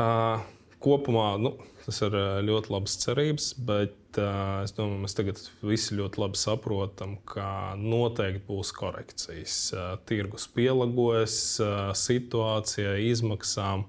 [0.00, 0.40] Uh,
[0.84, 1.52] kopumā nu,
[1.84, 2.16] tas ir
[2.46, 8.42] ļoti labs cerības, bet uh, es domāju, mēs tagad visi ļoti labi saprotam, ka noteikti
[8.48, 9.58] būs korekcijas.
[9.74, 13.86] Uh, tirgus pielāgojas uh, situācijai, izmaksām.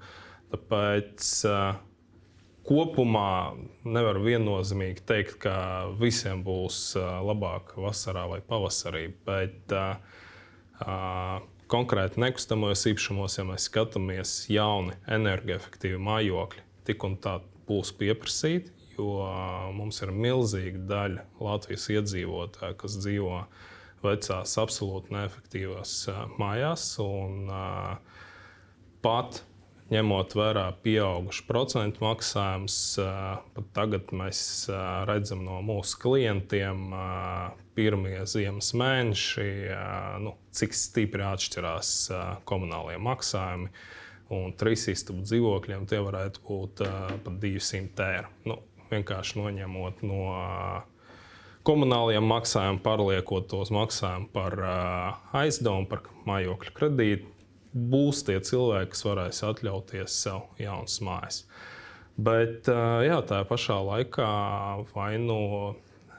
[0.53, 1.79] Tāpēc uh,
[2.65, 3.55] kopumā
[3.85, 5.57] nevar viennozīmīgi teikt, ka
[5.99, 9.09] visiem būs uh, labāk vasarā vai pavasarī.
[9.27, 9.99] Bet, uh,
[10.85, 18.75] uh, Konkrēti nekustamos īpašumos, ja mēs skatāmies jauni, energoefektīvi mājokļi, tik un tā būs pieprasīti
[18.97, 23.41] jo mums ir milzīga daļa Latvijas iedzīvotāju, kas dzīvo
[24.05, 25.97] vecās, absolūti neefektīvās
[26.39, 26.87] mājās.
[27.03, 27.51] Un,
[29.05, 29.41] pat
[29.91, 32.77] ņemot vērā pieaugušu procentu maksājumus,
[33.57, 34.39] pat tagad mēs
[35.09, 36.87] redzam no mūsu klientiem,
[37.77, 39.51] pirmie ziemas mēneši,
[40.23, 41.91] nu, cik stipri atšķirās
[42.49, 43.69] komunālie maksājumi.
[44.33, 48.31] Un trīs istabu dzīvokļiem tie varētu būt uh, pat 200 eiro.
[48.49, 48.57] Nu,
[48.89, 50.23] vienkārši noņemot no
[51.65, 54.57] komunālajiem maksājumiem, pārliekot tos maksājumus par
[55.35, 57.31] aizdevumu, par mājokļu kredītu,
[57.75, 61.41] būs tie cilvēki, kas varēs atļauties sev jaunas mājas.
[62.15, 64.29] Bet jā, tā pašā laikā
[64.93, 65.39] vai nu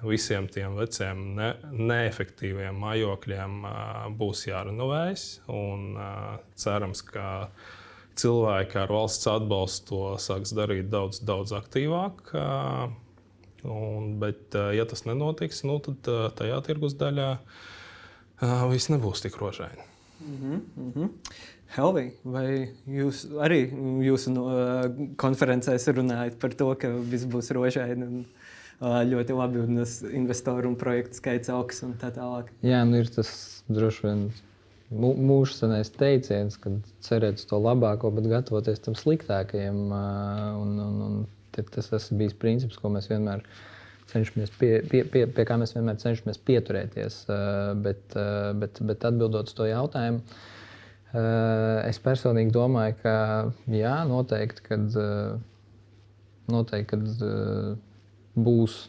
[0.05, 3.64] visiem tiem veciem, ne, neefektīviem mājokļiem
[4.19, 5.25] būs jārenovējas.
[6.61, 7.31] Cerams, ka
[8.20, 12.33] cilvēki ar valsts atbalstu to sāks darīt daudz, daudz aktīvāk.
[13.66, 17.31] Un, bet, ja tas nenotiks, nu, tad tajā tirgus daļā
[18.70, 19.85] viss nebūs tik rožaini.
[20.20, 21.11] Mm -hmm, mm -hmm.
[21.76, 23.66] Helvī, vai jūs arī
[24.07, 24.44] jūsu no,
[25.16, 28.24] konferencēs runājat par to, ka viss būs rožaini un
[28.81, 32.52] ļoti labi un investoru un projektu skaits augs un tā tālāk?
[32.62, 34.31] Jā, nu ir tas droši vien
[34.90, 36.70] mūža senais teiciens, ka
[37.05, 39.81] cerēt uz to labāko, bet gatavoties tam sliktākajam.
[40.61, 41.16] Un, un, un
[41.57, 43.42] tas, tas bijis princips, ko mēs vienmēr
[44.12, 47.22] cenšamies pie, pie, pie, pie kā mēs vienmēr cenšamies pieturēties.
[47.83, 48.18] Bet,
[48.61, 50.22] bet, bet atbildot uz to jautājumu,
[51.87, 53.16] es personīgi domāju, ka
[53.72, 55.01] jā, noteikti, kad,
[56.53, 57.81] noteikti, kad
[58.37, 58.85] būs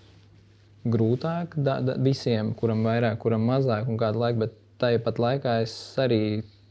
[0.87, 5.73] grūtāk da, da, visiem, kuram vairāk, kuram mazāk un kādu laiku, bet tāpat laikā es
[6.01, 6.21] arī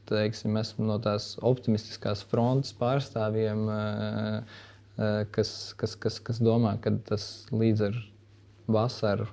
[0.07, 3.65] teiksim, esmu no tās optimistiskās frontes pārstāvjiem,
[5.35, 7.99] kas, kas, kas, kas domā, ka tas līdz ar
[8.71, 9.27] vasaru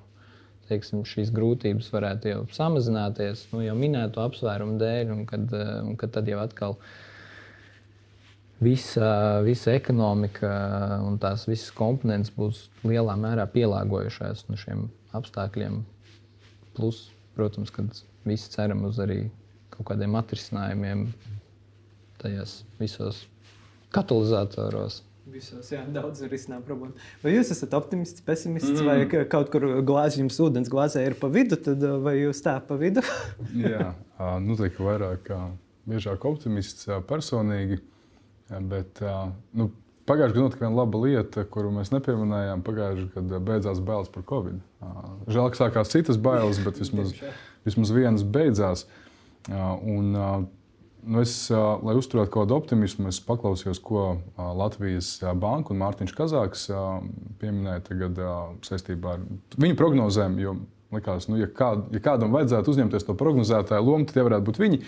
[0.70, 5.52] teiksim, šīs grūtības varētu jau samazināties, nu, jau minēto apsvērumu dēļ, un kad,
[5.84, 6.78] un kad tad jau atkal
[8.64, 10.54] visa, visa ekonomika
[11.04, 15.82] un tās visas komponentes būs lielā mērā pielāgojušās nu, šiem apstākļiem.
[16.74, 17.06] Plus,
[17.36, 19.26] protams, kad visi ceram uz arī
[19.74, 21.08] kaut kādiem atrisinājumiem
[22.22, 23.26] tajos visos
[23.94, 25.02] katalizatoros.
[25.34, 26.98] Visos, jā, daudz ir izsnāta problēma.
[27.24, 28.90] Vai jūs esat optimists, pesimists, mm.
[28.90, 32.76] vai kaut kur glāzē jums ūdens glāzē ir pa vidu, tad vai jūs tā pa
[32.80, 33.06] vidu?
[33.64, 33.94] jā,
[34.44, 35.32] noteikti vairāk,
[35.88, 37.80] biežāk optimists personīgi.
[38.68, 39.00] Bet
[39.56, 39.70] nu,
[40.10, 42.66] pagājušajā gadā notika viena laba lieta, kuru mēs nepieminējām.
[42.68, 44.60] Pagājušajā gadā beidzās bailes par covid.
[45.32, 47.16] Žēl, ka sākās citas bailes, bet vismaz,
[47.68, 48.88] vismaz vienas beidzās.
[49.50, 50.50] Un,
[51.04, 56.70] Nu es, lai uzturētu kādu optimismu, es paklausījos, ko Latvijas banka un Mārtiņš Kazāks
[57.42, 58.22] pieminēja tagad
[58.64, 59.26] saistībā ar
[59.60, 60.38] viņu prognozēm.
[60.40, 60.54] Jo
[60.96, 64.62] likās, nu, ja, kād, ja kādam vajadzētu uzņemties to prognozētāju lomu, tad tie varētu būt
[64.62, 64.80] viņi.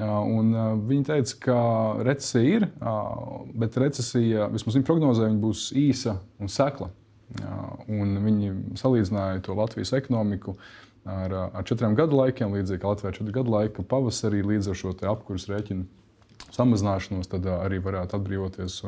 [0.00, 0.54] Un
[0.88, 1.58] viņi teica, ka
[2.08, 2.68] recesija ir,
[3.60, 6.88] bet recesija, vismaz viņa prognozē, viņa būs īsa un sekla.
[7.92, 10.56] Un viņi salīdzināja to Latvijas ekonomiku
[11.04, 14.94] ar, ar četriem gadu laikiem, līdzīgi kā Latvijā četru gadu laika pavasarī, līdz ar šo
[15.10, 15.88] apkursu rēķinu
[16.52, 18.80] samazināšanos, tad arī varētu atbrīvoties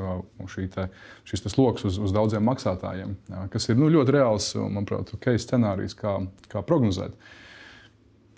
[0.52, 0.88] šī te,
[1.28, 3.16] šis sloks uz, uz daudziem maksātājiem,
[3.52, 6.18] kas ir nu, ļoti reāls, manuprāt, okay, scenārijs, kā,
[6.52, 7.16] kā prognozēt.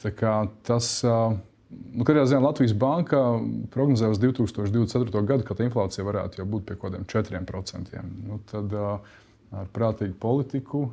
[0.06, 3.22] Tas, nu, Katrā ziņā Latvijas banka
[3.74, 5.24] prognozē uz 2024.
[5.26, 8.04] gadu, ka tā inflācija varētu jau būt pie kaut kādiem 4%.
[8.28, 10.86] Nu, tad ar prātīgu politiku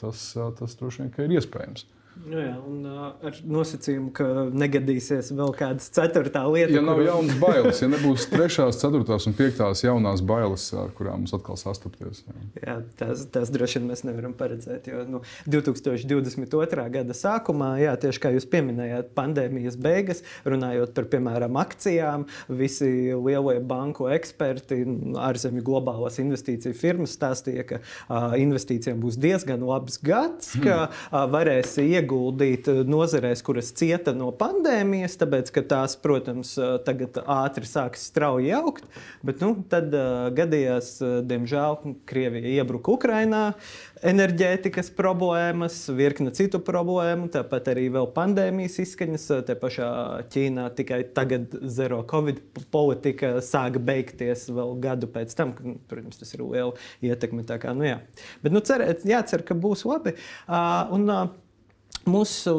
[0.00, 1.84] tas, tas droši vien ir iespējams.
[2.24, 4.26] Nu jā, un ar nosacījumu, ka
[4.56, 6.72] negadīsies vēl kāda ceturtā lieta.
[6.74, 7.06] Ja nav kuru...
[7.10, 12.22] jaunas bailes, ja nebūs trešās, ceturtās un piektās jaunās bailes, ar kurām mums atkal sastapties.
[12.26, 14.88] Jā, jā tās, tās droši vien mēs nevaram paredzēt.
[14.90, 15.20] Jo nu,
[15.52, 16.86] 2022.
[16.96, 23.60] gada sākumā, jā, tieši kā jūs pieminējāt, pandēmijas beigas, runājot par, piemēram, akcijām, visi lielie
[23.60, 24.80] banku eksperti,
[25.28, 31.76] ārzemju globālās investīciju firmas stāstīja, ka uh, investīcijām būs diezgan labs gads, ka uh, varēs
[31.84, 37.66] iegūt ieguldīt eh, nozarēs, kuras cieta no pandēmijas, tāpēc ka tās, protams, eh, tagad ātri
[37.66, 38.86] sāks strauji augt.
[39.26, 43.42] Bet nu, tad uh, gadījās, diemžēl, Krievija iebruka Ukrajinā,
[44.06, 49.26] enerģētikas problēmas, virkne citu problēmu, tāpat arī vēl pandēmijas izskaņas.
[49.48, 49.88] Te pašā
[50.32, 52.42] Ķīnā tikai tagad zero covid
[52.74, 55.56] politika sāka beigties vēl gadu pēc tam.
[55.90, 57.46] Protams, tas ir liela ietekme.
[57.46, 57.98] Kā, nu, jā.
[58.44, 60.16] Bet nu, cerēt, jācer, ka būs labi.
[60.46, 61.26] Uh, un, uh,
[62.06, 62.52] Mūsu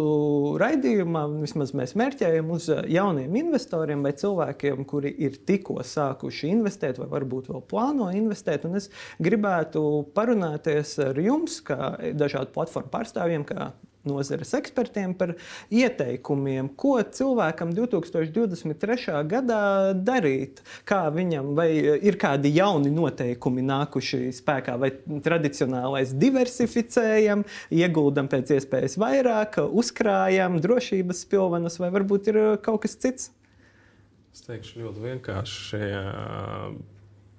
[0.59, 7.07] raidījumā vismaz mēs mērķējam uz jauniem investoriem vai cilvēkiem, kuri ir tikko sākuši investēt, vai
[7.13, 8.67] varbūt vēl plāno investēt.
[8.67, 8.89] Un es
[9.23, 9.81] gribētu
[10.17, 13.69] parunāties ar jums, kā dažādu platformu pārstāvjiem, kā
[14.07, 15.35] nozares ekspertiem par
[15.73, 19.21] ieteikumiem, ko cilvēkam 2023.
[19.29, 19.61] gadā
[19.93, 20.61] darīt.
[20.87, 24.91] Kā viņam, vai ir kādi jauni noteikumi nākuši spēkā, vai
[25.25, 33.31] tradicionālais diversificējam, ieguldam pēc iespējas vairāk, uzkrājam drošības pilvenus, vai varbūt ir kaut kas cits?
[34.33, 35.83] Es teikšu ļoti vienkārši.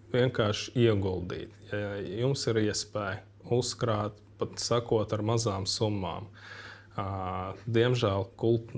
[0.08, 1.52] Vienkārši ieguldīt.
[1.68, 3.20] Ja jums ir iespēja
[3.54, 6.57] uzkrāt, pat sakot, ar mazām summām, uh,
[6.98, 8.72] Diemžēl kult,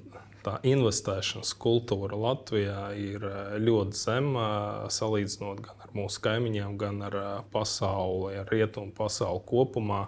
[0.45, 3.25] tā investēšanas kultūra Latvijā ir
[3.61, 4.47] ļoti zema
[4.93, 7.19] salīdzinot gan ar mūsu kaimiņiem, gan ar
[7.53, 10.07] pasauli, ar rietumu pasauli kopumā.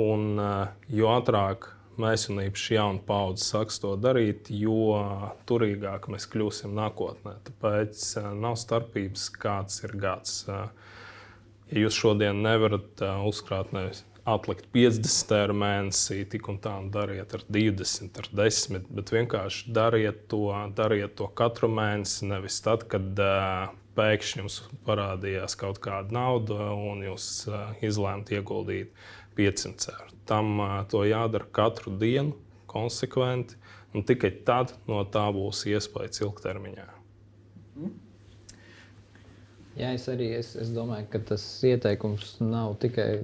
[0.00, 0.36] Un,
[0.92, 1.70] jo ātrāk
[2.00, 4.96] mēs un īpaši jauna paudze sāks to darīt, jo
[5.48, 7.38] turīgāk mēs kļūsim nākotnē.
[7.48, 8.02] Tāpēc
[8.36, 10.42] nav starpības, kāds ir gads.
[10.48, 17.34] Ja jūs šodien nevarat uzkrāt nevis atlikt 50 eiro mēnesī, tik un tā, un dariet
[17.36, 23.22] ar 20, ar 10, bet vienkārši dariet to, dariet to katru mēnesi, nevis tad, kad
[23.22, 24.58] uh, pēkšņi jums
[24.88, 28.90] parādījās kaut kāda nauda un jūs uh, izlēmāt ieguldīt
[29.38, 30.10] 500 eiro.
[30.26, 32.34] Tam uh, to jādara katru dienu,
[32.66, 33.54] konsekventi,
[33.94, 36.90] un tikai tad no tā būs iespējas ilgtermiņā.
[37.78, 37.94] Mm.
[39.76, 43.20] Jā, es arī es, es domāju, ka tas ieteikums nav tikai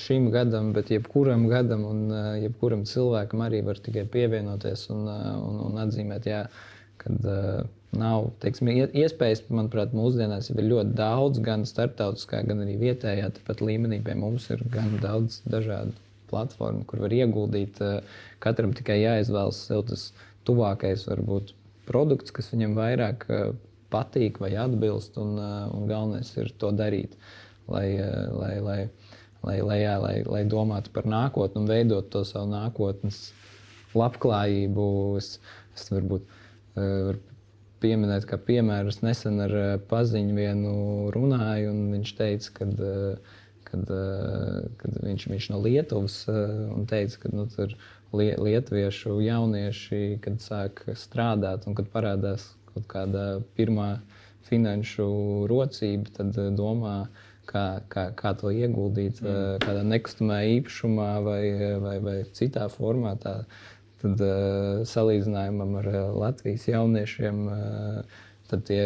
[0.00, 5.34] šim gadam, bet jebkuram gadam un uh, jebkuram cilvēkam arī var tikai pievienoties un, uh,
[5.42, 6.44] un, un atzīmēt, jā,
[7.02, 13.30] kad uh, nav teiksim, iespējas, manuprāt, mūsdienās ir ļoti daudz, gan starptautiskā, gan arī vietējā
[13.64, 14.02] līmenī.
[14.04, 15.94] Pie mums ir gan daudz dažādu
[16.28, 17.80] platformu, kur var ieguldīt.
[18.44, 20.10] Katram tikai jāizvēlas sev tas
[20.48, 21.54] tuvākais, varbūt
[21.88, 23.24] produkts, kas viņam vairāk
[23.88, 27.16] patīk vai atbilst, un, un galvenais ir to darīt.
[27.68, 27.96] Lai,
[28.32, 28.78] lai, lai,
[29.46, 33.28] lai, lai, jā, lai, lai domātu par nākotni un veidot to savu nākotnes
[33.96, 34.86] labklājību.
[35.20, 35.36] Es,
[35.76, 37.20] es varbūt uh, varu
[37.82, 38.92] pieminēt, kā piemēru.
[38.92, 40.72] Es nesen ar uh, paziņu vienu
[41.14, 42.72] runāju, un viņš teica, ka.
[43.68, 43.84] Kad,
[44.80, 46.14] kad viņš, viņš no Lietuvas
[46.88, 47.74] teica, ka nu, tur
[48.16, 53.24] lietuviešu jaunieši, kad sāk strādāt un kad parādās kaut kāda
[53.58, 53.98] pirmā
[54.48, 57.08] finanšu rocība, tad domā,
[57.48, 59.58] kā, kā, kā to ieguldīt mm.
[59.64, 61.42] kādā nekustamā īpašumā vai,
[61.82, 63.14] vai, vai citā formā.
[63.22, 63.40] Tā,
[64.02, 67.44] tad uh, salīdzinājumam ar uh, Latvijas jauniešiem,
[68.50, 68.82] tad tie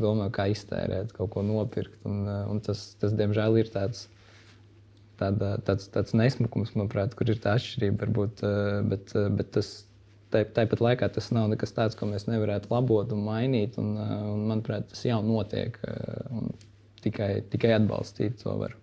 [0.00, 2.00] domā, kā iztērēt, kaut ko nopirkt.
[2.08, 4.08] Un, un tas, tas, diemžēl, ir tāds.
[5.14, 8.00] Tāda, tāds, tāds nesmukums, manuprāt, kur ir tā atšķirība.
[8.00, 8.40] Varbūt,
[8.90, 9.68] bet, bet tas
[10.34, 13.78] tāpat laikā tas nav nekas tāds, ko mēs nevarētu labot un mainīt.
[13.78, 15.78] Un, un, manuprāt, tas jau notiek.
[16.34, 16.50] Un
[17.04, 18.76] tikai, tikai atbalstīt to var.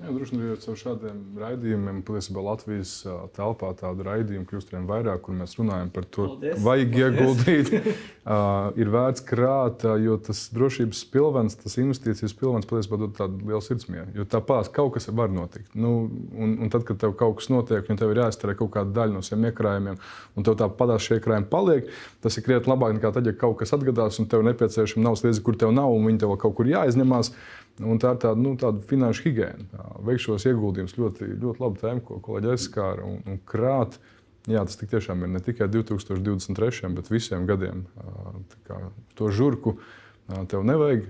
[0.00, 2.92] Jā, droši vien ar šādiem raidījumiem, patiesībā Latvijas
[3.36, 6.62] telpā tādu raidījumu kļūst vien vairāk, kur mēs runājam par to, Paldies.
[6.64, 7.18] vajag Paldies.
[7.20, 7.90] ieguldīt.
[8.80, 14.08] ir vērts krāt, jo tas drošības pilvens, tas investīcijas pilvens patiesībā dod tādu lielu sirdsmieru.
[14.16, 15.68] Jo tāpēc kaut kas var notikt.
[15.74, 15.94] Nu,
[16.32, 19.18] un, un tad, kad tev kaut kas notiek, un tev ir jāizturē kaut kāda daļa
[19.18, 20.00] no saviem iekrājumiem,
[20.36, 21.88] un tev tā padās šie iekrājumi paliek,
[22.24, 25.46] tas ir krietni labāk nekā tad, ja kaut kas atgadās, un tev nepieciešama naudas līdzekļi,
[25.48, 27.34] kur tev nav, un viņi tev kaut kur jāizņemās.
[27.80, 29.84] Un tā ir tāda, nu, tāda finanšu higiēna.
[30.04, 33.06] Veikt šos ieguldījumus ļoti, ļoti labi tēma, ko kolēģi aizskāra.
[33.08, 33.96] Un, un krāt,
[34.50, 37.86] jā, tas tiešām ir ne tikai 2023, bet visiem gadiem.
[38.68, 38.82] Kā,
[39.16, 39.78] to žurku
[40.50, 41.06] tev nevajag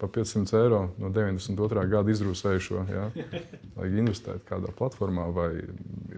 [0.00, 1.84] par 500 eiro no 92.
[1.90, 3.04] gada izrūsējušo, jā,
[3.76, 5.50] lai investētu kādā platformā vai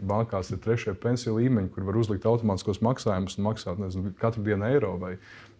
[0.00, 4.70] bankās ir trešie pensiju līmeņi, kur var uzlikt automātiskos maksājumus un maksāt nezinu, katru dienu
[4.70, 5.16] eiro vai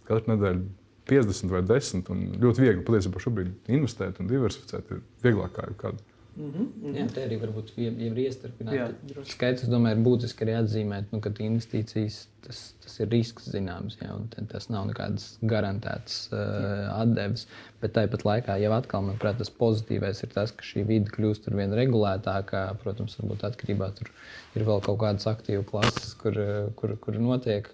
[0.09, 0.65] katru nedēļu
[1.11, 2.09] 50 vai 10.
[2.43, 6.03] Ļoti viegli patiesībā šobrīd investēt un diversificēt ir vieglāk kā jebkad.
[6.37, 6.95] Mm -hmm.
[6.97, 9.25] Jā, tā arī varbūt jau ir iestrādāta.
[9.29, 14.09] Skaidrs, domāju, ir būtiski arī atzīmēt, nu, ka investīcijas tas, tas ir risks zināms, jā,
[14.17, 17.47] un tas nav nekādas garantētas uh, atdeves.
[17.83, 21.57] Bet tāpat laikā jau atkal, manuprāt, tas pozitīvais ir tas, ka šī vide kļūst ar
[21.57, 22.65] vien regulētākā.
[22.83, 24.09] Protams, varbūt atkarībā tur
[24.55, 26.35] ir vēl kaut kādas aktīvu klases, kur,
[26.77, 27.69] kur, kur notiek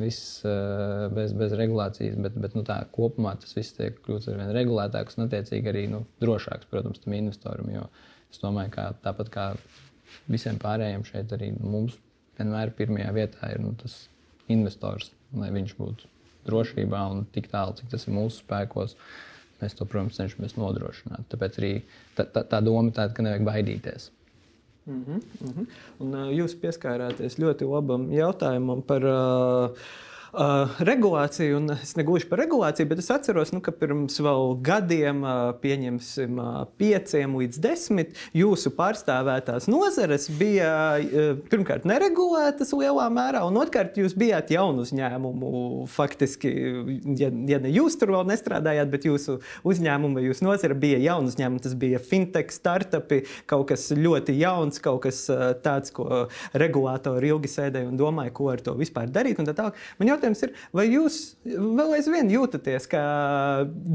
[0.00, 4.40] viss uh, bez, bez regulācijas, bet, bet nu, tā, kopumā tas viss tiek kļūst ar
[4.40, 7.70] vien regulētāks un, attiecīgi, arī nu, drošāks, protams, tam investoram.
[7.72, 7.86] Jo
[8.32, 9.46] es domāju, ka tāpat kā
[10.30, 11.96] visiem pārējiem šeit, arī mums
[12.36, 14.04] vienmēr pirmajā vietā ir nu, tas
[14.52, 16.12] investors, lai viņš būtu
[16.46, 18.96] drošībā un tik tālu, cik tas ir mūsu spēkos.
[19.56, 21.24] Mēs to, protams, cenšamies nodrošināt.
[21.32, 21.70] Tāpēc arī
[22.18, 24.10] tā, tā, tā doma tāda, ka nevajag baidīties.
[24.86, 25.66] Mm -hmm, mm -hmm.
[25.98, 29.70] Un, uh, jūs pieskārāties ļoti labam jautājumam par uh,
[30.34, 34.18] Uh, regulāciju, un es negluži par regulāciju, bet es atceros, nu, ka pirms
[34.66, 43.06] gadiem, uh, pieņemsim, uh, pieciem līdz desmit, jūsu pārstāvētās nozares bija uh, pirmkārt neregulētas lielā
[43.14, 45.52] mērā, un otrkārt jūs bijāt jaunu uzņēmumu.
[45.94, 46.50] Faktiski,
[47.20, 51.62] ja, ja ne jūs tur vēl nestrādājāt, bet jūsu uzņēmuma jūsu nozara bija jauna uzņēmuma,
[51.62, 56.26] tas bija fintech, startupi, kaut kas ļoti jauns, kaut kas uh, tāds, ko
[56.58, 59.38] regulātori ilgi sēdēja un domāja, ko ar to vispār darīt.
[59.38, 63.04] Man jautājums, ir, vai jūs vēl aizvien jūtaties kā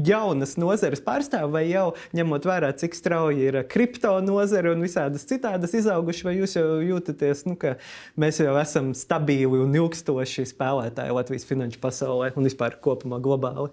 [0.06, 5.74] jaunas nozares pārstāvis, vai jau ņemot vērā, cik strauji ir kripto nozare un visādas citādas
[5.76, 7.76] izaugušas, vai jūs jau jūtaties, nu, ka
[8.20, 13.72] mēs jau esam stabili un ilgstoši spēlētāji Latvijas finanšu pasaulē un vispār kopumā globāli?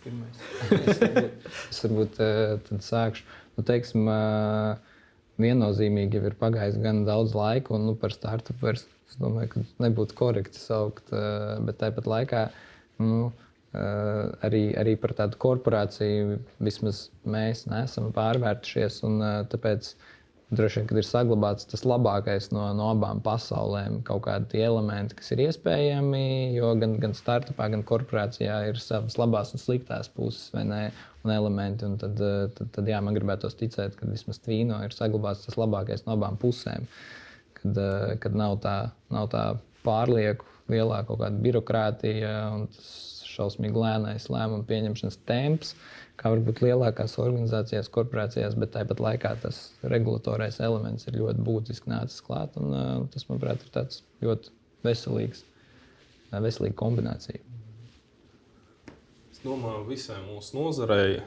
[0.00, 1.34] es varbūt,
[1.68, 3.26] es varbūt uh, sākšu.
[3.58, 4.78] Nu, teiksim, uh,
[5.40, 9.66] viennozīmīgi jau ir pagājis gan daudz laika, un nu, par startupu vairs Es domāju, ka
[9.82, 12.48] nebūtu korekti saukt, eh, bet tāpat laikā
[13.02, 13.30] nu,
[13.70, 18.96] Uh, arī, arī par tādu korporāciju vismaz mēs neesam pārvērtušies.
[19.06, 19.92] Un, uh, tāpēc
[20.50, 25.44] droši vien, ir saglabāts tas labākais no, no abām pasaulēm, kaut kādi elementi, kas ir
[25.44, 26.24] iespējami,
[26.56, 30.88] jo gan, gan startupā, gan korporācijā ir savas labās un sliktās puses ne,
[31.22, 31.86] un elementi.
[31.86, 32.18] Un tad,
[32.56, 36.42] tad, tad jā, man gribētos ticēt, ka vismaz tvīno ir saglabāts tas labākais no abām
[36.42, 36.90] pusēm.
[37.60, 37.80] Kad,
[38.22, 38.76] kad nav tā,
[39.12, 39.44] nav tā
[39.84, 42.90] pārlieku lielā kaut kāda birokrātija un tas
[43.30, 45.74] šausmīgi lēnais lēmumu pieņemšanas temps,
[46.20, 52.24] kā varbūt lielākās organizācijās, korporācijās, bet tāpat laikā tas regulatorais elements ir ļoti būtiski nācis
[52.24, 52.56] klāt.
[52.60, 54.52] Un, uh, tas, manuprāt, ir tāds ļoti
[54.86, 55.44] veselīgs,
[56.30, 57.40] uh, veselīga kombinācija.
[59.30, 61.22] Es domāju, visai mūsu nozarei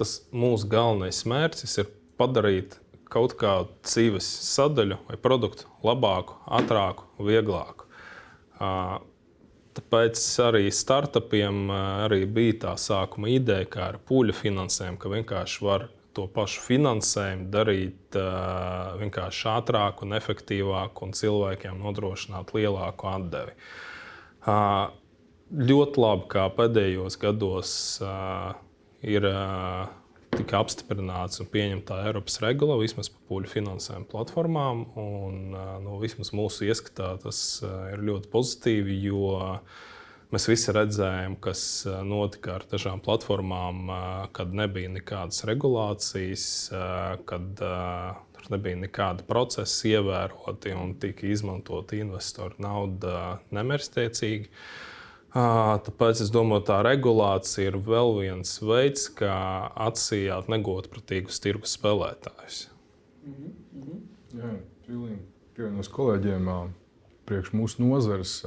[0.00, 2.78] tas mūsu galvenais mērķis ir padarīt
[3.12, 7.88] kaut kādu dzīves sadaļu vai produktu labāku, ātrāku, vieglāku.
[9.72, 15.86] Tāpēc arī startupiem arī bija tā sākuma ideja, kā ar pūļu finansējumu, ka vienkārši var
[16.12, 18.18] to pašu finansējumu darīt
[19.00, 23.56] vienkārši ātrāk un efektīvāk un cilvēkiem nodrošināt lielāku atdevi.
[25.52, 27.72] Ļoti labi, kā pēdējos gados
[29.02, 29.26] ir
[30.32, 34.84] tika apstiprināts un pieņemta Eiropas regula vismaz par pūļu finansējumu platformām.
[35.00, 35.40] Un,
[35.84, 37.40] nu, vismaz mūsu ieskatā tas
[37.92, 39.34] ir ļoti pozitīvi, jo
[40.32, 41.64] mēs visi redzējām, kas
[42.08, 43.92] notika ar dažām platformām,
[44.36, 46.46] kad nebija nekādas regulācijas,
[47.28, 54.48] kad tur nebija nekāda procesa ievēroti un tika izmantota investoru nauda nemērstiecīgi.
[55.32, 59.36] Tāpēc es domāju, tā regulācija ir vēl viens veids, kā
[59.80, 62.66] atsijāt negodprātīgus tirgus spēlētājus.
[63.24, 64.00] Mm -hmm.
[64.32, 64.52] Jā,
[64.86, 65.20] pilnīgi
[65.56, 66.48] pievienojas kolēģiem.
[67.28, 68.42] Priekš mūsu nozares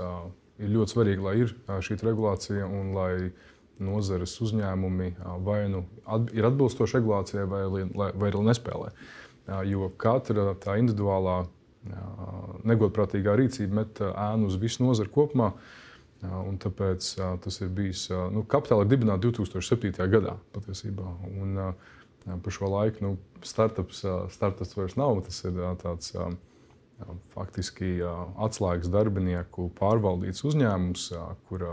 [0.60, 3.32] ir ļoti svarīgi, lai ir šī regulācija un lai
[3.80, 5.12] nozares uzņēmumi
[5.44, 5.84] vai nu
[6.34, 7.64] ir atbilstoši regulācijai, vai,
[7.96, 8.92] vai, arī nespēlē.
[9.70, 11.46] Jo katra tā individuālā
[12.66, 15.52] negodprātīgā rīcība met ēnu uz visu nozari kopumā.
[16.24, 17.12] Un tāpēc
[17.44, 18.08] tas ir bijis.
[18.34, 19.94] Nu, kapitāla ir dibināta 2007.
[20.10, 21.06] gadā patiesībā.
[21.36, 21.60] Un,
[22.26, 23.14] par šo laiku nu,
[23.46, 24.02] startups,
[24.34, 25.20] startups vairs nav.
[25.28, 26.16] Tas ir tāds
[27.36, 28.00] faktiski
[28.42, 31.10] atslēgas darbinieku pārvaldīts uzņēmums,
[31.50, 31.66] kur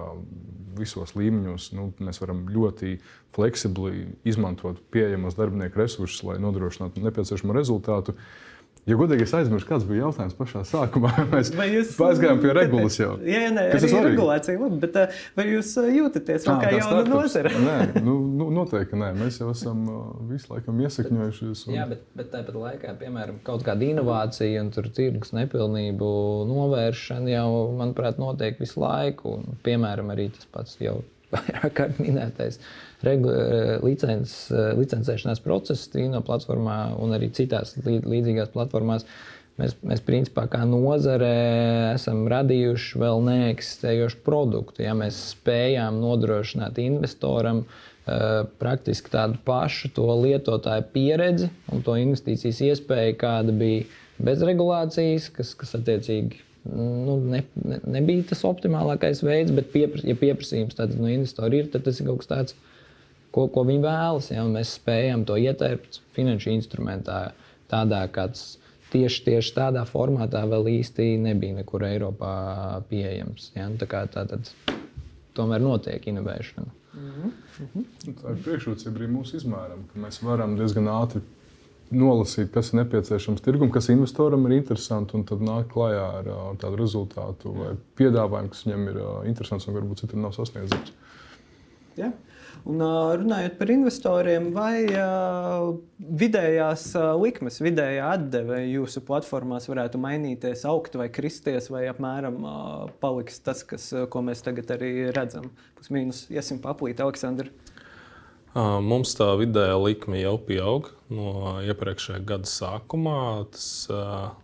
[0.77, 2.97] visos līmeņos nu, mēs varam ļoti
[3.33, 8.17] fleksibli izmantot pieejamos darbinieku resursus, lai nodrošinātu nepieciešamo rezultātu.
[8.19, 8.52] Uh,
[8.83, 11.53] Ja godīgi es aizmirsu, kāds bija jautājums pašā sākumā, mēs
[12.03, 13.13] aizgājām pie regulas jau.
[13.23, 17.53] Jā, jā nē, arī regulācija, labi, bet eh, vai jūs eh, jūtaties kā jauna nozara?
[17.63, 17.77] nē,
[18.07, 19.13] nu, nu, noteikti nē.
[19.21, 20.03] Mēs jau esam eh,
[20.33, 21.65] visu laikam iesakņojušies.
[21.69, 21.77] Un...
[21.79, 26.13] Jā, bet, bet tāpat laikā, piemēram, kaut kāda inovācija un tirgus nepilnību
[26.51, 29.39] novēršana jau, manuprāt, notiek visu laiku.
[29.39, 31.05] Un, piemēram, arī tas pats jau
[31.37, 32.59] vairāk kārt minētais.
[32.59, 39.07] Uh, Eh, licences, eh, licencēšanās process Trīno platformā un arī citās līdzīgās platformās.
[39.59, 41.33] Mēs, mēs principā kā nozare
[41.93, 44.85] esam radījuši vēl neeksistējošu produktu.
[44.87, 52.63] Ja mēs spējām nodrošināt investoram uh, praktiski tādu pašu to lietotāju pieredzi un to investīcijas
[52.71, 53.85] iespēju, kāda bija
[54.17, 56.41] bez regulācijas, kas, kas attiecīgi
[56.73, 61.85] nu, ne, ne, nebija tas optimālākais veids, bet, piepras, ja pieprasījums no investora ir, tad
[61.85, 62.63] tas ir kaut kas tāds
[63.35, 64.31] ko, ko viņi vēlas.
[64.33, 67.23] Ja, mēs spējam to ietērpt finanšu instrumentā,
[67.73, 68.59] tādā kāds.
[68.93, 72.33] Tieši, tieši tādā formātā vēl īsti nebija nekur Eiropā
[72.91, 73.49] pieejams.
[73.57, 73.71] Ja?
[73.81, 74.51] Tā, kā, tā tad
[75.33, 76.67] tomēr notiek inovēšana.
[76.93, 77.31] Mm
[77.73, 77.85] -hmm.
[78.21, 81.23] Tā ir priekšrocība arī mūsu izmēram, ka mēs varam diezgan ātri
[81.91, 86.43] nolasīt, kas ir nepieciešams tirgum, kas investoram ir interesanti, un tad nāk klajā ar uh,
[86.59, 90.93] tādu rezultātu vai piedāvājumu, kas viņam ir interesants un varbūt citur nav sasniedzams.
[91.97, 92.13] Yeah.
[92.63, 92.83] Un,
[93.19, 94.85] runājot par investoriem, vai
[96.23, 96.85] vidējās
[97.19, 102.39] likmes, vidējā atdeve jūsu platformās varētu mainīties, augt vai kristies, vai apmēram
[103.03, 105.51] paliks tas, kas, ko mēs tagad arī redzam?
[105.81, 107.51] Pusmīnus, iesim paplīt, Aleksandra.
[108.55, 113.23] Mums tā vidējā likme jau pieaug no iepriekšējā gada sākumā.
[113.55, 113.69] Tas,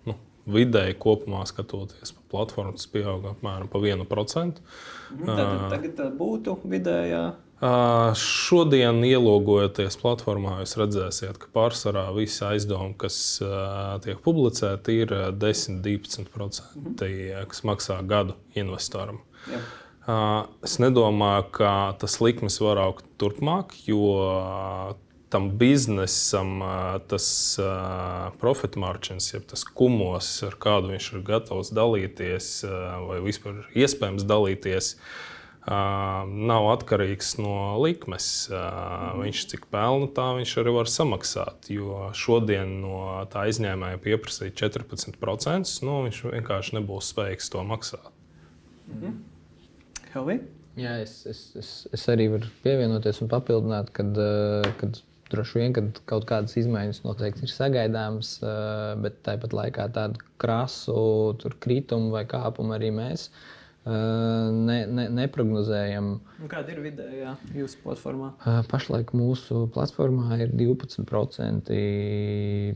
[0.09, 0.17] nu,
[0.49, 4.63] vidēji kopumā skatoties pa platformu, tas pieaug apmēram pa 1%.
[5.13, 7.23] Mhm, tad, tagad būtu vidējā
[7.59, 13.17] šodien, ielogojoties platformā, jūs redzēsiet, ka pārsvarā visi aizdevumi, kas
[14.05, 17.47] tiek publicēti, ir 10-12%, mm -hmm.
[17.51, 19.19] kas maksā gadu investoram.
[19.51, 19.61] Jā.
[20.65, 24.95] Es nedomāju, ka tas likmes var augt turpmāk, jo
[25.29, 26.63] tam biznesam
[27.09, 27.59] tas
[28.41, 32.65] profit margins, jeb tas kumos, ar kādu viņš ir gatavs dalīties,
[33.09, 35.38] vai vispār iespējams dalīties, uh,
[35.69, 38.49] nav atkarīgs no likmes.
[39.19, 41.69] Viņš cik pelna, tā viņš arī var samaksāt.
[41.73, 43.01] Jo šodien no
[43.33, 48.09] tā izņēmēja pieprasīt 14%, nu, viņš vienkārši nebūs spējīgs to maksāt.
[48.89, 49.19] Mhm.
[50.15, 50.39] Helvi?
[50.79, 54.15] Jā, es, es, es, es arī varu pievienoties un papildināt, kad,
[54.79, 55.01] kad
[55.33, 58.37] droši vien kad kaut kādas izmaiņas noteikti ir sagaidāmas,
[59.03, 63.29] bet tāpat laikā tādu krasu kritumu vai kāpumu arī mēs
[63.89, 66.11] ne, ne, neprognozējam.
[66.51, 68.31] Kāda ir vidējā jūsu platformā?
[68.71, 71.79] Pašlaik mūsu platformā ir 12%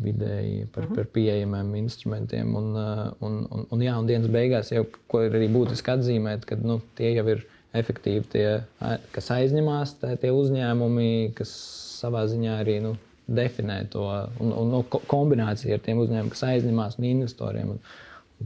[0.02, 2.54] vidēji par, par pieejamiem instrumentiem.
[2.58, 4.86] Un, un, un, un, jā, un dienas beigās jau
[5.20, 7.46] ir arī būtiski atzīmēt, ka nu, tie jau ir
[7.76, 8.46] efektīvi tie,
[9.14, 11.52] kas aizņemās, tie, tie uzņēmumi, kas
[12.02, 12.96] savā ziņā arī nu,
[13.32, 14.04] definē to
[14.42, 17.76] un, un, un kombināciju ar tiem uzņēmumiem, kas aizņemās un investoriem.
[17.76, 17.84] Un,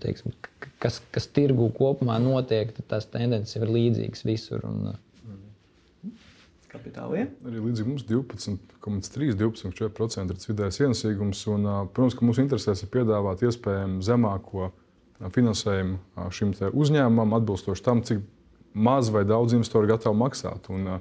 [0.03, 0.35] teiksim,
[0.83, 4.65] kas, kas tirgu kopumā notiek, tad tās tendences ir līdzīgas visur.
[4.69, 4.95] Un,
[6.77, 7.31] Kapitāliem.
[7.47, 11.45] Arī līdzīgi mums 12,3, 12,4% ir vidējais ienesīgums.
[11.53, 14.71] Un, protams, ka mums interesēs ir piedāvāt iespējami zemāko
[15.33, 18.21] finansējumu šim uzņēmumam, atbilstoši tam, cik
[18.77, 20.69] maz vai daudz investori gatavi maksāt.
[20.73, 20.99] Un,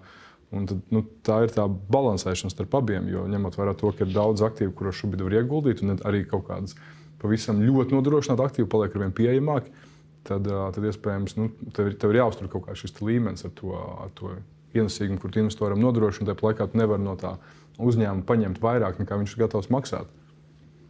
[0.55, 4.13] un tad, nu, tā ir tā balansēšana starp abiem, jo ņemot vērā to, ka ir
[4.15, 6.77] daudz aktīvu, kuros šobrīd var ieguldīt, un arī kaut kādas
[7.21, 9.71] pavisam ļoti nodrošināti aktīvi paliek ar vien pieejamāki,
[10.27, 13.73] tad, tad iespējams nu, tev, ir, tev ir jāuztur kaut kāds šis līmenis ar to,
[13.75, 14.33] ar to
[14.75, 16.31] ienesīgumu, kur investoram nodrošina.
[16.31, 17.35] Tāpat laikā tu nevari no tā
[17.81, 20.11] uzņēmuma paņemt vairāk, nekā viņš ir gatavs maksāt.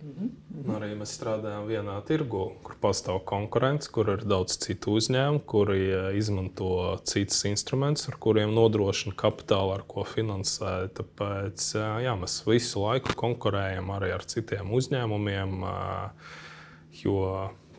[0.05, 0.75] -hmm.
[0.75, 5.81] Arī mēs strādājam vienā tirgu, kur pastāv konkurence, kur ir daudz citu uzņēmumu, kuri
[6.17, 10.89] izmanto citus instrumentus, ar kuriem nodrošina kapitālu, ar ko finansē.
[10.93, 11.75] Tāpēc
[12.05, 15.65] jā, mēs visu laiku konkurējam arī ar citiem uzņēmumiem,
[17.03, 17.19] jo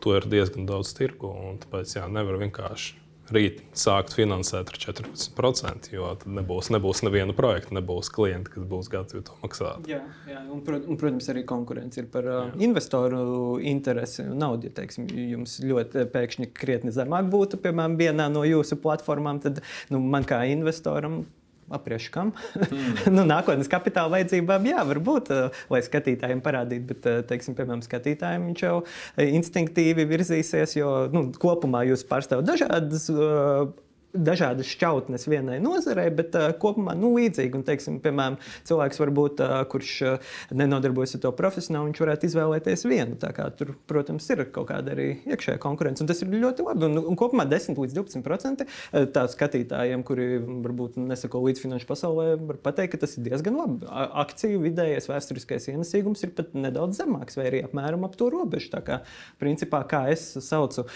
[0.00, 1.32] to ir diezgan daudz tirgu.
[1.64, 7.74] Tāpēc jā, nevar vienkārši rīt sākt finansēt ar 14%, jo tad nebūs, nebūs neviena projekta,
[7.76, 9.88] nebūs klienti, kas būs gatavi to maksāt.
[9.90, 14.70] Jā, jā un, un, protams, arī konkurence ir par uh, investoru interesi un naudu.
[14.70, 19.62] Ja teiksim, jums ļoti pēkšņi krietni zemāk būtu, piemēram, vienā no jūsu platformām, tad
[19.92, 21.24] nu, man kā investoram
[21.70, 22.30] Aprieš kam?
[22.54, 22.98] Mm.
[23.16, 28.44] nu, nākotnes kapitāla vajadzībām, jā, varbūt, eh, lai skatītājiem parādītu, bet, eh, teiksim, piemēram, skatītājiem
[28.52, 28.76] viņš jau
[29.24, 33.66] instinktīvi virzīsies, jo nu, kopumā jūs pārstāvat dažādas uh,
[34.14, 37.58] dažādas šķautnes vienai nozarei, bet uh, kopumā nu, līdzīgi.
[37.58, 38.38] Un, teiksim, piemēram,
[38.68, 43.18] cilvēks, varbūt, uh, kurš uh, nenodarbojas ar to profesionāli, viņš varētu izvēlēties vienu.
[43.36, 46.88] Kā, tur, protams, ir kaut kāda arī iekšējā konkurence, un tas ir ļoti labi.
[46.88, 48.66] Un, un kopumā 10 līdz 12%
[49.14, 53.88] tādu skatītājiem, kuri varbūt nesako līdz finanšu pasaulē, var pateikt, ka tas ir diezgan labi.
[54.22, 58.70] Akciju vidējais vēsturiskais ienesīgums ir pat nedaudz zemāks, vai arī apmēram ap to robežu.
[58.72, 59.00] Tā kā,
[59.42, 60.86] principā, kā es saucu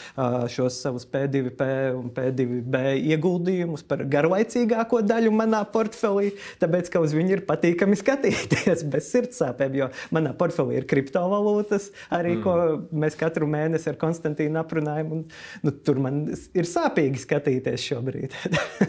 [0.55, 6.33] šos savus P2P un P2B ieguldījumus par garlaicīgāko daļu manā portfelī,
[6.63, 9.79] tāpēc ka uz viņu ir patīkami skatīties bez sirdsāpēm.
[9.81, 12.43] Jo manā portfelī ir kriptovalūtas, arī mm.
[12.45, 15.15] ko mēs katru mēnesi ar Konstantīnu aprunājam.
[15.17, 15.25] Un,
[15.67, 18.37] nu, tur man ir sāpīgi skatīties šobrīd.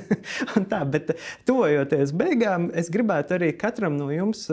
[0.71, 1.15] tā, bet
[1.49, 4.47] tuvojoties beigām, es gribētu arī katram no jums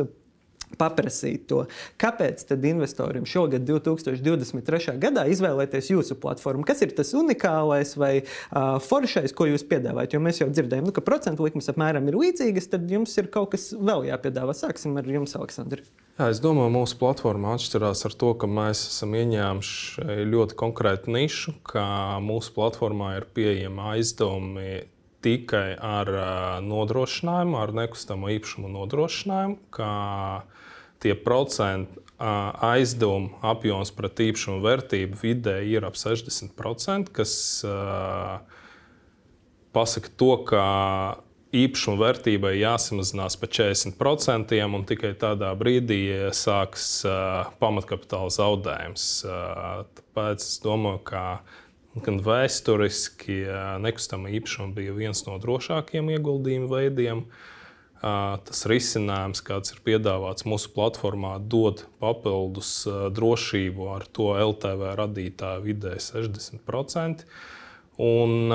[0.79, 1.63] paprasīt to,
[2.01, 4.97] kāpēc tad investoriem šogad, 2023.
[5.01, 6.67] gadā, izvēlēties jūsu platformu?
[6.69, 10.17] Kas ir tas unikālais vai uh, foršais, ko jūs piedāvājat?
[10.17, 13.55] Jo mēs jau dzirdējām, nu, ka procentu likmes apmēram ir līdzīgas, tad jums ir kaut
[13.55, 14.57] kas vēl jāpiedāvā.
[14.57, 15.89] Sāksim ar jums, Aleksandrs.
[16.19, 21.55] Jā, es domāju, mūsu platforma atšķirās ar to, ka mēs esam ieņēmuši ļoti konkrētu nišu,
[21.63, 21.85] ka
[22.25, 24.81] mūsu platformā ir pieejama aizdevumi
[25.23, 26.11] tikai ar
[26.67, 29.93] nodrošinājumu, ar nekustamo īpašumu nodrošinājumu, kā
[31.03, 37.33] tie procenti aizdevumu apjoms pret īpašumu vērtību vidēji ir ap 60%, kas
[39.77, 40.65] pasaka to, ka
[41.55, 46.03] īpašuma vērtībai jāsamazinās par 40%, un tikai tādā brīdī
[46.37, 47.07] sāks
[47.63, 49.07] pamatkapitāla zaudējums.
[50.01, 51.23] Tāpēc es domāju, ka
[52.05, 53.41] gan vēsturiski
[53.85, 57.25] nekustamā īpašuma bija viens no drošākajiem ieguldījumu veidiem.
[57.99, 66.05] Tas risinājums, kāds ir piedāvāts mūsu platformā, dod papildus drošību ar to LTV radītāju vidēji
[66.07, 67.25] 60%.
[67.99, 68.53] Un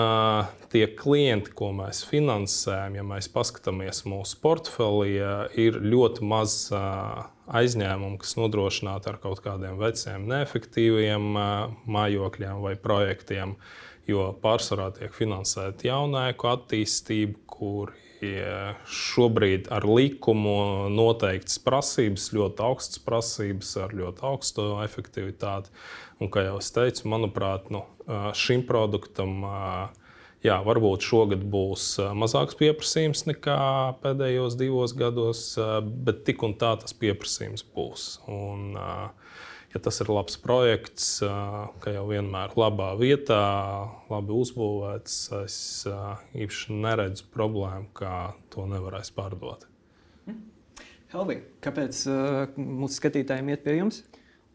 [0.71, 5.17] tie klienti, ko mēs finansējam, ja mēs paskatāmies mūsu portfelī,
[5.59, 11.27] ir ļoti maz aizņēmumu, kas nodrošināti ar kaut kādiem veciem, neefektīviem
[11.83, 13.57] mājokļiem vai projektiem.
[14.07, 18.02] Jo pārsvarā tiek finansēta jaunāku attīstība, kuri
[18.89, 25.74] šobrīd ar likumu noteiktas prasības, ļoti augstas prasības, ar ļoti augstu efektivitāti.
[26.21, 27.84] Un, kā jau es teicu, manuprāt, nu,
[28.38, 29.43] šim produktam
[30.43, 31.88] jā, varbūt šogad būs
[32.19, 33.59] mazāks pieprasījums nekā
[34.03, 35.45] pēdējos divos gados,
[36.05, 38.07] bet tik un tā tas pieprasījums būs.
[38.32, 38.78] Un,
[39.74, 41.07] ja tas ir labs projekts,
[41.84, 43.43] ka jau vienmēr labā vietā,
[44.11, 45.59] labi uzbūvēts, es
[46.38, 49.67] īpaši neredzu problēmu, kā to nevarēs pārdot.
[51.13, 52.05] Helvi, kāpēc
[52.57, 54.01] mūsu skatītājiem iet pie jums?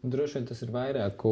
[0.03, 1.31] Droši vien tas ir vairāku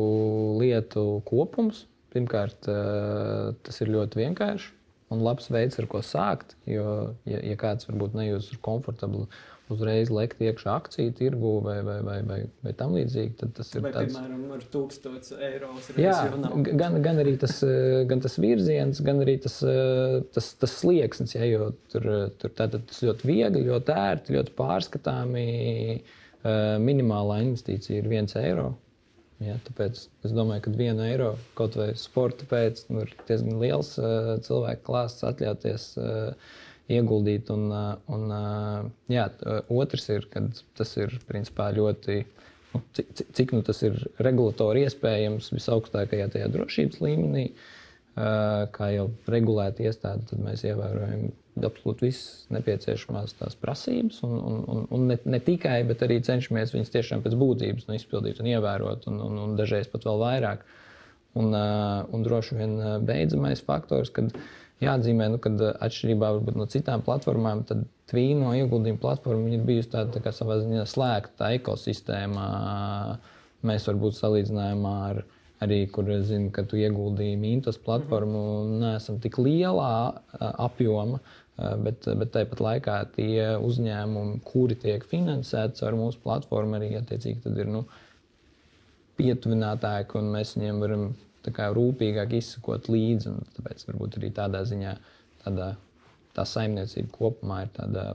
[0.60, 1.86] lietu kopums.
[2.12, 4.74] Pirmkārt, tas ir ļoti vienkārši
[5.14, 6.56] un labs veids, ar ko sākt.
[6.68, 9.28] Jo, ja, ja kāds varbūt nejūtas komfortabli
[9.74, 13.36] uzreiz lekt iekšā akciju tirgu vai, vai, vai, vai, vai tam līdzīgi.
[13.42, 14.16] Tad tas ir vai, tāds...
[14.16, 15.72] piemēram, ar 1000 eiro.
[16.00, 16.16] Jā,
[16.80, 21.36] gan, gan arī tas, eh, gan tas virziens, gan arī tas, eh, tas, tas slieksnis.
[21.36, 22.08] Ja, jo tur,
[22.40, 25.48] tur tas ļoti viegli, ļoti ērti, ļoti pārskatāmi.
[25.98, 28.72] Eh, minimālā investīcija ir viens eiro.
[29.44, 33.92] Ja, tāpēc es domāju, ka viena eiro kaut vai sporta pēc nu, ir diezgan liels
[34.48, 36.56] cilvēku klāsts atļauties uh,
[36.92, 37.52] ieguldīt.
[37.54, 37.72] Un,
[38.14, 38.36] un,
[39.12, 39.28] jā,
[39.74, 40.44] otrs ir, ka
[40.78, 42.22] tas ir principā ļoti.
[42.74, 47.50] Nu, cik, cik, cik nu tas ir regulatori iespējams visaugstākajā tajā drošības līmenī,
[48.76, 51.30] kā jau regulēta iestāde, tad mēs ievērojam
[51.68, 54.20] absolūti visas nepieciešamās tās prasības.
[54.26, 57.96] Un, un, un, un ne, ne tikai, bet arī cenšamies viņas tiešām pēc būtības nu,
[57.98, 60.68] izpildīt un ievērot, un, un, un dažreiz pat vēl vairāk.
[61.38, 62.72] Un, un droši vien
[63.06, 64.46] beidzamais faktors, kad uh,
[64.84, 70.14] jāatzīmē, nu, ka eh, atšķirībā no citām platformām, tad Tvīno ieguldījuma platforma ir bijusi tāda
[70.14, 72.46] tā kā savā ziņā slēgta ekosistēmā.
[73.68, 75.20] Mēs varbūt salīdzinājumā ar
[75.66, 78.40] arī, kur es zinu, ka tu ieguldīji Mintas platformu,
[78.80, 81.20] neesam tik lielā eh, apjoma.
[81.58, 87.58] Eh, bet, bet tāpat laikā tie uzņēmumi, kuri tiek finansēti ar mūsu platformu, arī attiecīgi
[87.60, 87.84] ir nu,
[89.20, 91.08] pietuvinātāki, un mēs viņiem varam
[91.56, 93.34] kā, rūpīgāk izsakot līdzi.
[93.58, 94.96] Tāpēc varbūt arī tādā ziņā
[95.44, 95.70] tādā,
[96.36, 98.08] tā saimniecība kopumā ir tāda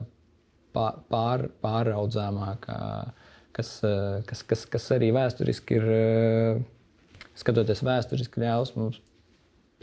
[0.73, 2.77] pār, pāraudzāmākā,
[3.55, 3.73] kas,
[4.29, 5.89] kas, kas, kas arī vēsturiski ir,
[7.39, 9.01] skatoties vēsturiski, ļaus mums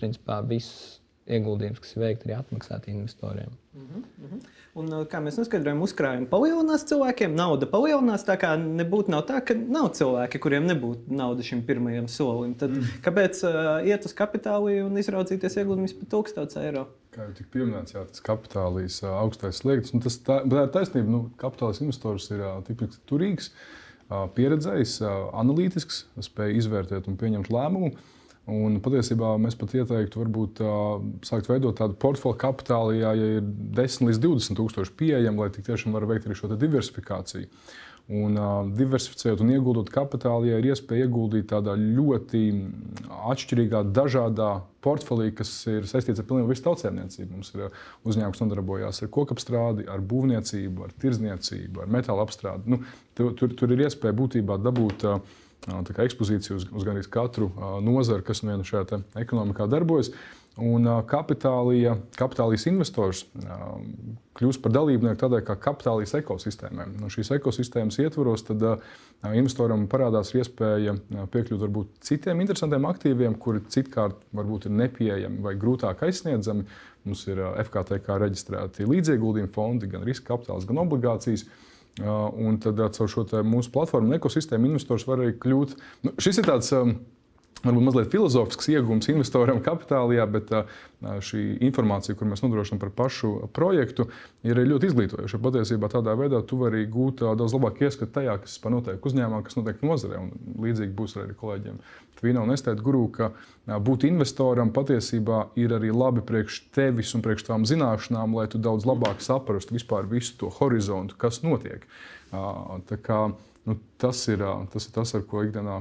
[0.00, 0.99] principā visus
[1.30, 3.52] ieguldījumus, kas ir veikti, arī atmaksāt investoriem.
[3.74, 4.40] Mm -hmm.
[4.78, 8.22] Un, kā mēs noskaidrojam, uzkrājumi palielinās cilvēkiem, nauda palielinās.
[8.26, 12.54] Tā kā nebūtu tā, ka nav cilvēki, kuriem nebūtu nauda šim pirmajam solim.
[12.54, 13.00] Tad mm.
[13.02, 16.86] kāpēc uh, iet uz kapitālu un izraudzīties ieguldījumus par 1000 eiro?
[17.10, 20.04] Kā jau tika pieminēts, jā, tas kapitālīs uh, augstais slieksnis.
[20.04, 21.10] Tas tā, tā ir taisnība.
[21.10, 23.50] Nu, kapitālis investors ir tipiski turīgs,
[24.38, 25.00] pieredzējis,
[25.38, 27.90] analītisks, spēj izvērtēt un pieņemt lēmumu.
[28.50, 30.96] Un patiesībā mēs pat ieteiktu, varbūt uh,
[31.26, 33.44] sākt veidot tādu portfeļu kapitālu, ja ir
[33.76, 37.46] 10 līdz 20 tūkstoši pieejami, lai tik tiešām varētu veikt arī šo diversifikāciju.
[38.10, 42.40] Un uh, diversificējot un ieguldot kapitālu, ja ir iespēja ieguldīt tādā ļoti
[43.30, 44.48] atšķirīgā, dažādā
[44.82, 47.30] portfelī, kas ir saistīts ar pilnīgi visu tautsēmniecību.
[47.36, 52.74] Mums ir uzņēmums, kas nodarbojās ar kokapstrādi, ar būvniecību, ar tirzniecību, ar metāla apstrādi.
[52.74, 52.80] Nu,
[53.14, 55.06] tur, tur, tur ir iespēja būtībā dabūt.
[55.06, 57.50] Uh, ekspozīciju uz, uz gandrīz katru
[57.84, 60.12] nozari, kas nu šajā ekonomikā darbojas.
[60.60, 63.22] Un kapitālija, kapitālijas investors
[64.36, 66.88] kļūst par dalībnieku tādai kā kapitālijas ekosistēmai.
[66.90, 68.64] No nu, šīs ekosistēmas ietvaros tad,
[69.38, 70.96] investoram parādās iespēja
[71.32, 76.66] piekļūt varbūt citiem interesantiem aktīviem, kuri citkārt varbūt ir nepieejami vai grūtāk aizsniedzami.
[77.06, 81.46] Mums ir FKTK reģistrēti līdzieguldījumi fondi, gan riska kapitāls, gan obligācijas.
[82.00, 85.74] Un tad caur šo mūsu platformu un ekosistēmu investors var arī kļūt.
[86.06, 86.70] Nu, šis ir tāds
[87.60, 90.52] varbūt mazliet filozofisks iegūms investoram kapitālā, bet
[91.00, 94.08] šī informācija, kur mēs nodrošinām par pašu projektu,
[94.46, 95.40] ir ļoti izglītojoša.
[95.44, 99.84] Patiesībā tādā veidā tu vari gūt daudz labāku ieskatu tajā, kas notiek uzņēmumā, kas notiek
[99.84, 100.22] nozarē.
[100.24, 101.82] Un līdzīgi būs arī kolēģiem
[102.20, 103.30] Tvīna un Estēta Guru, ka
[103.80, 108.84] būt investoram patiesībā ir arī labi priekš tevis un priekš tām zināšanām, lai tu daudz
[108.88, 111.86] labāk saprastu vispār visu to horizontu, kas notiek.
[112.30, 113.22] Tā kā,
[113.64, 115.80] nu, tas, ir, tas ir tas, ar ko ikdienā,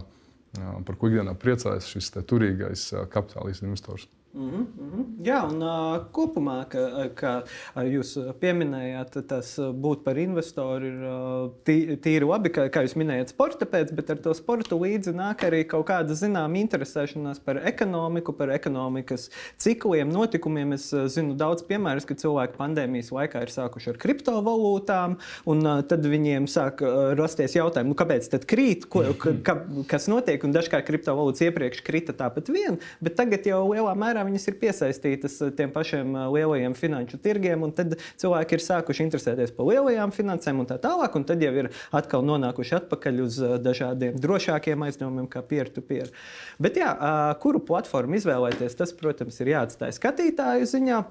[0.58, 4.08] par ko ikdienā priecājas šis turīgais kapitālīs investors.
[4.34, 5.26] Mm -hmm.
[5.26, 7.32] Jā, un uh, kopumā, kā, kā
[7.76, 13.34] jūs pieminējāt, tas būt par investoru ir uh, tī, tīri labi, kā, kā jūs minējāt,
[13.34, 18.34] sporta pēc, bet ar to sportu līdzi nāk arī kaut kāda zināma interesēšanās par ekonomiku,
[18.34, 20.74] par ekonomikas cikliem, notikumiem.
[20.74, 26.06] Es zinu daudz piemērus, ka cilvēki pandēmijas laikā ir sākuši ar kriptovalūtām, un uh, tad
[26.06, 29.04] viņiem sāk uh, rasties jautājumi, nu, kāpēc tad krīt, ko,
[29.44, 34.19] ka, kas notiek, un dažkārt kriptovalūtas iepriekš krita tāpat vien, bet tagad jau lielā mērā
[34.20, 39.54] mērā viņas ir piesaistītas tiem pašiem lielajiem finanšu tirgiem, un tad cilvēki ir sākuši interesēties
[39.56, 44.20] par lielajām finansēm un tā tālāk, un tad jau ir atkal nonākuši atpakaļ uz dažādiem
[44.20, 46.12] drošākiem aizdevumiem, kā peer-to-peer.
[46.60, 46.92] Bet jā,
[47.42, 51.04] kuru platformu izvēlēties, tas, protams, ir jāatstāj skatītāju ziņā.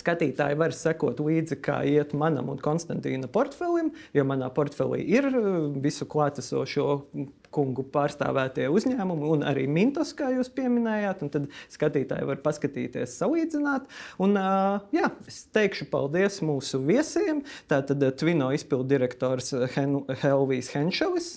[0.00, 5.26] Skatītāji var sekot līdzi, kā iet manam un Konstantīna portfelim, jo manā portfelī ir
[5.82, 6.86] visu klātesošo
[7.50, 11.24] kungu pārstāvētie uzņēmumi, un arī Mintos, kā jūs pieminējāt.
[11.34, 13.90] Tad skatītāji var paskatīties, salīdzināt.
[14.22, 14.38] Un,
[14.94, 17.42] jā, es teikšu paldies mūsu viesiem.
[17.70, 19.50] Tātad Twino izpildu direktors
[20.22, 21.34] Helvijas Henšelis.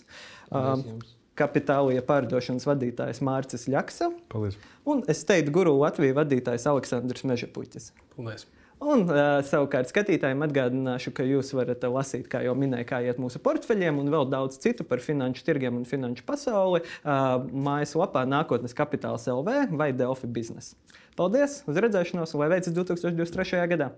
[1.39, 4.11] Kapitālija pārdošanas vadītājs Mārcis Ļaksa.
[4.29, 4.59] Paldies.
[4.89, 7.89] Un es teiktu, guru Latvijas vadītājs Aleksandrs Mežapuķis.
[8.13, 8.45] Paldies.
[8.83, 13.39] Un, uh, savukārt, skatītājiem atgādināšu, ka jūs varat lasīt, kā jau minēju, kā iet mūsu
[13.43, 19.29] portfeļiem, un vēl daudz citu par finanšu tirgiem un finanšu pasauli uh, mājaslapā nākotnes kapitāls
[19.31, 20.75] LV vai Delfi biznesa.
[21.17, 21.61] Paldies!
[21.69, 23.63] Uz redzēšanos, un lai veicas 2023.
[23.75, 23.93] gadā!